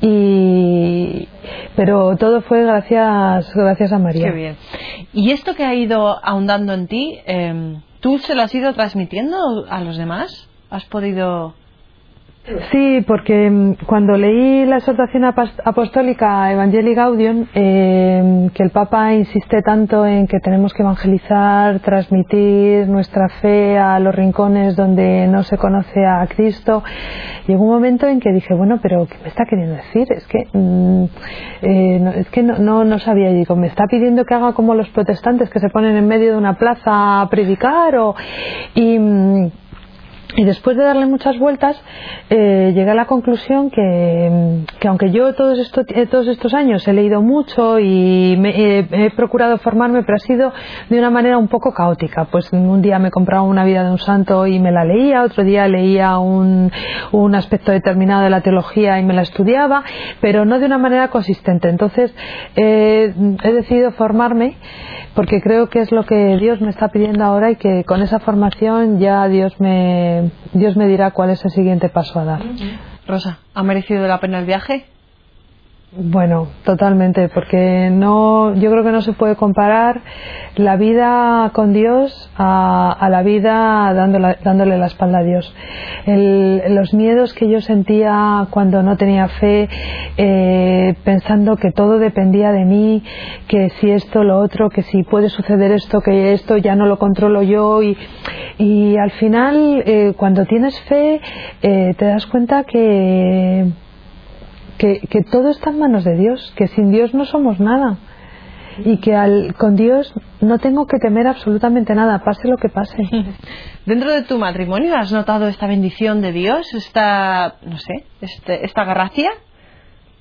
Y, 0.00 1.26
pero 1.74 2.16
todo 2.16 2.42
fue 2.42 2.62
gracias, 2.62 3.52
gracias 3.54 3.92
a 3.92 3.98
María. 3.98 4.26
Qué 4.26 4.36
bien. 4.36 4.56
Y 5.12 5.32
esto 5.32 5.56
que 5.56 5.64
ha 5.64 5.74
ido 5.74 6.24
ahondando 6.24 6.72
en 6.72 6.86
ti, 6.86 7.18
eh, 7.26 7.80
¿Tú 8.00 8.18
se 8.18 8.34
lo 8.34 8.42
has 8.42 8.54
ido 8.54 8.72
transmitiendo 8.74 9.66
a 9.68 9.80
los 9.80 9.96
demás? 9.96 10.48
¿Has 10.70 10.84
podido...? 10.84 11.54
Sí, 12.70 13.04
porque 13.06 13.50
mm, 13.50 13.84
cuando 13.86 14.16
leí 14.16 14.64
la 14.64 14.78
exhortación 14.78 15.24
apostólica 15.24 16.50
Evangelii 16.52 16.94
Gaudium, 16.94 17.46
eh, 17.54 18.48
que 18.54 18.62
el 18.62 18.70
Papa 18.70 19.12
insiste 19.14 19.60
tanto 19.62 20.06
en 20.06 20.26
que 20.26 20.40
tenemos 20.40 20.72
que 20.72 20.82
evangelizar, 20.82 21.80
transmitir 21.80 22.88
nuestra 22.88 23.28
fe 23.40 23.78
a 23.78 23.98
los 23.98 24.14
rincones 24.14 24.76
donde 24.76 25.26
no 25.26 25.42
se 25.42 25.58
conoce 25.58 26.06
a 26.06 26.26
Cristo, 26.26 26.82
llegó 27.46 27.64
un 27.64 27.70
momento 27.70 28.06
en 28.06 28.18
que 28.18 28.32
dije, 28.32 28.54
bueno, 28.54 28.78
pero 28.82 29.06
¿qué 29.06 29.16
me 29.22 29.28
está 29.28 29.44
queriendo 29.44 29.74
decir? 29.74 30.06
Es 30.10 30.26
que, 30.26 30.46
mm, 30.52 31.04
eh, 31.62 31.98
no, 32.00 32.10
es 32.12 32.30
que 32.30 32.42
no, 32.42 32.84
no, 32.84 32.98
sabía, 32.98 33.30
digo, 33.30 33.56
me 33.56 33.66
está 33.66 33.84
pidiendo 33.90 34.24
que 34.24 34.34
haga 34.34 34.54
como 34.54 34.74
los 34.74 34.88
protestantes 34.90 35.50
que 35.50 35.60
se 35.60 35.68
ponen 35.68 35.96
en 35.96 36.08
medio 36.08 36.32
de 36.32 36.38
una 36.38 36.54
plaza 36.54 37.20
a 37.20 37.28
predicar 37.28 37.96
o... 37.96 38.14
Y, 38.74 38.98
mm, 38.98 39.50
y 40.36 40.44
después 40.44 40.76
de 40.76 40.84
darle 40.84 41.06
muchas 41.06 41.38
vueltas, 41.38 41.80
eh, 42.28 42.72
llegué 42.74 42.90
a 42.90 42.94
la 42.94 43.06
conclusión 43.06 43.70
que, 43.70 44.62
aunque 44.86 45.10
yo 45.10 45.34
todos, 45.34 45.58
estos, 45.58 45.86
eh, 45.88 46.06
estos 46.30 46.54
años 46.54 46.86
he 46.86 46.92
leído 46.92 47.22
mucho 47.22 47.78
y 47.78 48.38
he 48.44 49.10
procurado 49.16 49.56
formarme, 49.58 50.02
pero 50.02 50.16
ha 50.16 50.20
sido 50.20 50.52
de 50.90 50.98
una 50.98 51.10
manera 51.10 51.38
un 51.38 51.48
poco 51.48 51.72
caótica. 51.72 52.26
Pues 52.26 52.52
un 52.52 52.82
día 52.82 52.98
me 52.98 53.10
compraba 53.10 53.42
una 53.42 53.64
vida 53.64 53.84
de 53.84 53.90
un 53.90 53.98
santo 53.98 54.46
y 54.46 54.58
me 54.60 54.70
la 54.70 54.84
leía, 54.84 55.22
otro 55.22 55.44
día 55.44 55.66
leía 55.66 56.18
un, 56.18 56.70
un 57.12 57.34
aspecto 57.34 57.72
determinado 57.72 58.22
de 58.22 58.30
la 58.30 58.42
teología 58.42 58.98
y 58.98 59.04
me 59.04 59.14
la 59.14 59.22
estudiaba, 59.22 59.82
pero 60.20 60.44
no 60.44 60.58
de 60.58 60.66
una 60.66 60.78
manera 60.78 61.08
consistente. 61.08 61.70
Entonces 61.70 62.14
he 62.54 63.12
decidido 63.52 63.92
formarme 63.92 64.56
porque 65.18 65.40
creo 65.40 65.68
que 65.68 65.80
es 65.80 65.90
lo 65.90 66.04
que 66.04 66.36
Dios 66.36 66.60
me 66.60 66.70
está 66.70 66.90
pidiendo 66.90 67.24
ahora 67.24 67.50
y 67.50 67.56
que 67.56 67.82
con 67.82 68.02
esa 68.02 68.20
formación 68.20 69.00
ya 69.00 69.26
Dios 69.26 69.58
me, 69.58 70.17
Dios 70.52 70.76
me 70.76 70.86
dirá 70.86 71.10
cuál 71.10 71.30
es 71.30 71.44
el 71.44 71.50
siguiente 71.50 71.88
paso 71.88 72.18
a 72.20 72.24
dar. 72.24 72.42
Rosa, 73.06 73.38
¿ha 73.54 73.62
merecido 73.62 74.06
la 74.06 74.20
pena 74.20 74.38
el 74.38 74.46
viaje? 74.46 74.86
Bueno, 75.90 76.48
totalmente, 76.64 77.30
porque 77.30 77.88
no, 77.90 78.54
yo 78.54 78.70
creo 78.70 78.84
que 78.84 78.92
no 78.92 79.00
se 79.00 79.14
puede 79.14 79.36
comparar 79.36 80.02
la 80.56 80.76
vida 80.76 81.50
con 81.54 81.72
Dios 81.72 82.30
a, 82.36 83.08
la 83.10 83.22
vida 83.22 83.94
dándole, 83.94 84.36
dándole, 84.44 84.76
la 84.76 84.84
espalda 84.84 85.20
a 85.20 85.22
Dios. 85.22 85.54
los 86.04 86.92
miedos 86.92 87.32
que 87.32 87.48
yo 87.48 87.62
sentía 87.62 88.48
cuando 88.50 88.82
no 88.82 88.98
tenía 88.98 89.28
fe, 89.28 89.66
eh, 90.18 90.94
pensando 91.04 91.56
que 91.56 91.72
todo 91.72 91.98
dependía 91.98 92.52
de 92.52 92.66
mí, 92.66 93.02
que 93.46 93.70
si 93.80 93.90
esto, 93.90 94.24
lo 94.24 94.40
otro, 94.40 94.68
que 94.68 94.82
si 94.82 95.04
puede 95.04 95.30
suceder 95.30 95.72
esto, 95.72 96.02
que 96.02 96.34
esto 96.34 96.58
ya 96.58 96.76
no 96.76 96.84
lo 96.84 96.98
controlo 96.98 97.42
yo 97.42 97.82
y, 97.82 97.96
y 98.58 98.98
al 98.98 99.12
final, 99.12 99.82
eh, 99.86 100.12
cuando 100.18 100.44
tienes 100.44 100.78
fe, 100.82 101.22
eh, 101.62 101.94
te 101.96 102.04
das 102.04 102.26
cuenta 102.26 102.64
que 102.64 103.72
que, 104.78 105.24
todo 105.30 105.50
está 105.50 105.70
en 105.70 105.78
manos 105.78 106.04
de 106.04 106.16
Dios, 106.16 106.52
que 106.56 106.68
sin 106.68 106.90
Dios 106.90 107.12
no 107.14 107.24
somos 107.24 107.60
nada 107.60 107.98
y 108.84 108.98
que 108.98 109.14
al, 109.14 109.54
con 109.54 109.74
Dios 109.74 110.14
no 110.40 110.58
tengo 110.58 110.86
que 110.86 110.98
temer 110.98 111.26
absolutamente 111.26 111.94
nada, 111.94 112.22
pase 112.24 112.46
lo 112.48 112.56
que 112.56 112.68
pase. 112.68 112.96
Dentro 113.86 114.12
de 114.12 114.22
tu 114.22 114.38
matrimonio 114.38 114.96
has 114.96 115.12
notado 115.12 115.48
esta 115.48 115.66
bendición 115.66 116.22
de 116.22 116.32
Dios, 116.32 116.72
esta, 116.74 117.56
no 117.62 117.76
sé, 117.78 118.04
este, 118.20 118.64
esta 118.64 118.84
gracia, 118.84 119.30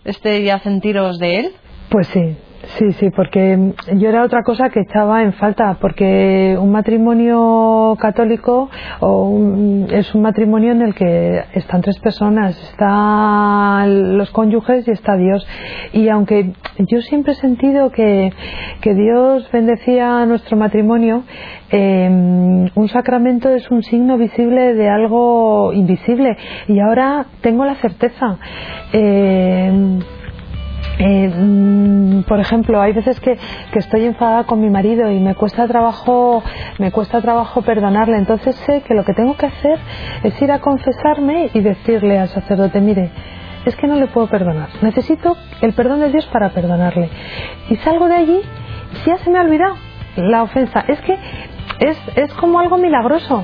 este 0.04 0.44
ya 0.44 0.60
sentiros 0.60 1.20
de 1.20 1.40
Él. 1.40 1.52
Pues 1.90 2.08
sí, 2.08 2.36
Sí, 2.64 2.92
sí, 2.94 3.10
porque 3.12 3.74
yo 3.96 4.10
era 4.10 4.24
otra 4.24 4.44
cosa 4.44 4.70
que 4.70 4.82
echaba 4.82 5.24
en 5.24 5.34
falta, 5.34 5.78
porque 5.80 6.58
un 6.60 6.72
matrimonio 6.72 7.96
católico 8.00 8.70
es 9.92 10.16
un 10.16 10.22
matrimonio 10.22 10.72
en 10.72 10.82
el 10.82 10.96
que 10.96 11.44
están 11.54 11.82
tres 11.82 12.00
personas, 12.00 12.58
están 12.72 14.18
los 14.18 14.32
cónyuges 14.32 14.88
y 14.88 14.92
está 14.92 15.16
Dios. 15.16 15.48
Y 15.94 16.10
aunque 16.10 16.54
yo 16.80 17.02
siempre 17.02 17.34
he 17.34 17.36
sentido 17.36 17.92
que, 17.92 18.32
Dios 18.84 19.50
bendecía 19.52 20.26
nuestro 20.26 20.56
matrimonio, 20.56 21.24
em, 21.70 22.70
un 22.74 22.88
sacramento 22.88 23.50
es 23.50 23.70
un 23.70 23.84
signo 23.84 24.18
visible 24.18 24.74
de 24.74 24.90
algo 24.90 25.74
invisible. 25.74 26.38
Y 26.70 26.80
ahora 26.80 27.26
tengo 27.42 27.66
la 27.66 27.76
certeza. 27.76 28.38
Em, 28.94 30.00
eh, 31.00 31.28
mm, 31.30 32.24
por 32.24 32.40
ejemplo, 32.40 32.82
hay 32.82 32.94
veces 32.94 33.20
que, 33.20 33.38
estoy 33.74 34.06
enfadada 34.06 34.46
con 34.46 34.60
mi 34.60 34.70
marido 34.70 35.12
y 35.12 35.20
me 35.20 35.36
cuesta 35.36 35.68
trabajo, 35.68 36.44
me 36.80 36.92
cuesta 36.92 37.22
trabajo 37.22 37.62
perdonarle. 37.62 38.18
Entonces 38.18 38.56
sé 38.66 38.82
que 38.82 38.96
lo 38.96 39.06
que 39.06 39.14
tengo 39.14 39.38
que 39.38 39.46
hacer 39.46 39.78
es 40.24 40.42
ir 40.42 40.52
a 40.52 40.60
confesarme 40.60 41.52
y 41.54 41.62
decirle 41.62 42.18
al 42.18 42.30
sacerdote, 42.30 42.82
mire, 42.82 43.12
es 43.66 43.76
que 43.76 43.86
no 43.86 43.96
le 43.96 44.08
puedo 44.08 44.28
perdonar. 44.28 44.70
Necesito 44.82 45.38
el 45.62 45.74
perdón 45.74 46.00
de 46.00 46.12
Dios 46.12 46.26
para 46.28 46.50
perdonarle. 46.50 47.10
Y 47.70 47.76
salgo 47.78 48.08
de 48.08 48.16
allí 48.16 48.42
ya 49.06 49.18
se 49.18 49.30
me 49.30 49.38
ha 49.38 49.42
olvidado 49.42 49.76
la 50.16 50.44
ofensa. 50.44 50.84
Es 50.88 51.00
que 51.02 51.18
es, 51.80 51.98
es 52.16 52.34
como 52.34 52.60
algo 52.60 52.78
milagroso. 52.78 53.44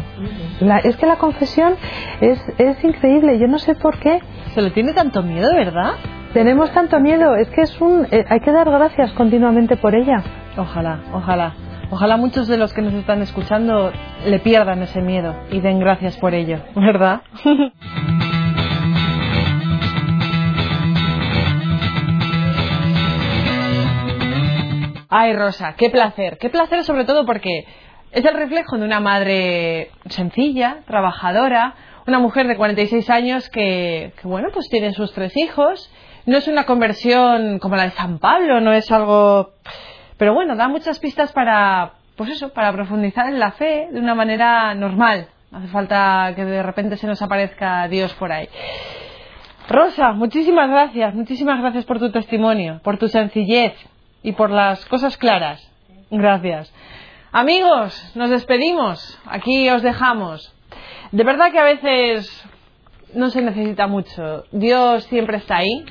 es 0.83 0.95
que 0.97 1.05
la 1.05 1.17
confesión 1.17 1.75
es, 2.21 2.39
es 2.57 2.83
increíble. 2.83 3.37
Yo 3.37 3.47
no 3.47 3.59
sé 3.59 3.75
por 3.75 3.99
qué. 3.99 4.19
Se 4.55 4.61
le 4.61 4.71
tiene 4.71 4.93
tanto 4.93 5.21
miedo, 5.21 5.53
¿verdad? 5.53 5.93
Tenemos 6.33 6.71
tanto 6.73 6.99
miedo, 6.99 7.35
es 7.35 7.47
que 7.49 7.61
es 7.61 7.79
un, 7.79 8.07
eh, 8.09 8.25
hay 8.27 8.39
que 8.39 8.51
dar 8.51 8.69
gracias 8.69 9.11
continuamente 9.13 9.77
por 9.77 9.93
ella. 9.93 10.23
Ojalá, 10.57 10.99
ojalá. 11.13 11.53
Ojalá 11.91 12.17
muchos 12.17 12.47
de 12.47 12.57
los 12.57 12.73
que 12.73 12.81
nos 12.81 12.95
están 12.95 13.21
escuchando 13.21 13.91
le 14.25 14.39
pierdan 14.39 14.81
ese 14.81 14.99
miedo 14.99 15.35
y 15.51 15.61
den 15.61 15.79
gracias 15.79 16.17
por 16.17 16.33
ello, 16.33 16.57
¿verdad? 16.75 17.21
Ay, 25.09 25.35
Rosa, 25.35 25.75
qué 25.77 25.91
placer, 25.91 26.39
qué 26.39 26.49
placer 26.49 26.83
sobre 26.83 27.05
todo 27.05 27.27
porque 27.27 27.67
es 28.11 28.25
el 28.25 28.33
reflejo 28.33 28.79
de 28.79 28.85
una 28.85 28.99
madre 28.99 29.91
sencilla, 30.09 30.79
trabajadora, 30.87 31.75
una 32.07 32.17
mujer 32.17 32.47
de 32.47 32.57
46 32.57 33.07
años 33.11 33.47
que, 33.49 34.13
que 34.19 34.27
bueno, 34.27 34.49
pues 34.51 34.67
tiene 34.69 34.93
sus 34.93 35.13
tres 35.13 35.37
hijos 35.37 35.91
no 36.25 36.37
es 36.37 36.47
una 36.47 36.65
conversión 36.65 37.59
como 37.59 37.75
la 37.75 37.83
de 37.83 37.91
San 37.91 38.19
Pablo, 38.19 38.61
no 38.61 38.71
es 38.73 38.91
algo... 38.91 39.51
Pero 40.17 40.33
bueno, 40.33 40.55
da 40.55 40.67
muchas 40.67 40.99
pistas 40.99 41.31
para, 41.33 41.93
pues 42.15 42.29
eso, 42.29 42.49
para 42.49 42.71
profundizar 42.71 43.27
en 43.27 43.39
la 43.39 43.51
fe 43.51 43.87
de 43.91 43.99
una 43.99 44.15
manera 44.15 44.73
normal. 44.73 45.27
No 45.51 45.57
hace 45.57 45.67
falta 45.67 46.33
que 46.35 46.45
de 46.45 46.63
repente 46.63 46.97
se 46.97 47.07
nos 47.07 47.21
aparezca 47.21 47.87
Dios 47.87 48.13
por 48.13 48.31
ahí. 48.31 48.47
Rosa, 49.67 50.11
muchísimas 50.11 50.69
gracias, 50.69 51.13
muchísimas 51.13 51.59
gracias 51.59 51.85
por 51.85 51.99
tu 51.99 52.11
testimonio, 52.11 52.79
por 52.83 52.97
tu 52.97 53.07
sencillez 53.07 53.73
y 54.21 54.33
por 54.33 54.49
las 54.49 54.85
cosas 54.85 55.17
claras. 55.17 55.69
Gracias. 56.09 56.73
Amigos, 57.31 58.11
nos 58.15 58.29
despedimos. 58.29 59.19
Aquí 59.25 59.69
os 59.69 59.81
dejamos. 59.81 60.53
De 61.11 61.23
verdad 61.23 61.51
que 61.51 61.59
a 61.59 61.63
veces 61.63 62.45
no 63.13 63.29
se 63.29 63.41
necesita 63.41 63.87
mucho. 63.87 64.45
Dios 64.51 65.03
siempre 65.05 65.37
está 65.37 65.57
ahí 65.57 65.85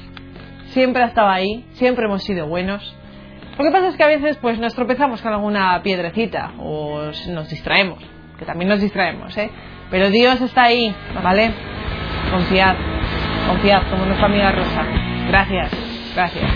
siempre 0.72 1.02
ha 1.02 1.06
estado 1.06 1.28
ahí, 1.28 1.64
siempre 1.72 2.06
hemos 2.06 2.22
sido 2.24 2.46
buenos. 2.46 2.96
Lo 3.58 3.64
que 3.64 3.70
pasa 3.70 3.88
es 3.88 3.96
que 3.96 4.02
a 4.02 4.08
veces 4.08 4.38
pues 4.38 4.58
nos 4.58 4.74
tropezamos 4.74 5.20
con 5.20 5.32
alguna 5.32 5.80
piedrecita 5.82 6.52
o 6.58 7.10
nos 7.28 7.50
distraemos, 7.50 7.98
que 8.38 8.44
también 8.44 8.68
nos 8.68 8.80
distraemos, 8.80 9.36
¿eh? 9.36 9.50
Pero 9.90 10.10
Dios 10.10 10.40
está 10.40 10.64
ahí, 10.64 10.94
¿vale? 11.22 11.52
Confiad, 12.30 12.76
confiad, 13.46 13.82
como 13.90 14.06
nuestra 14.06 14.26
amiga 14.26 14.52
Rosa. 14.52 14.86
Gracias, 15.28 15.70
gracias. 16.14 16.50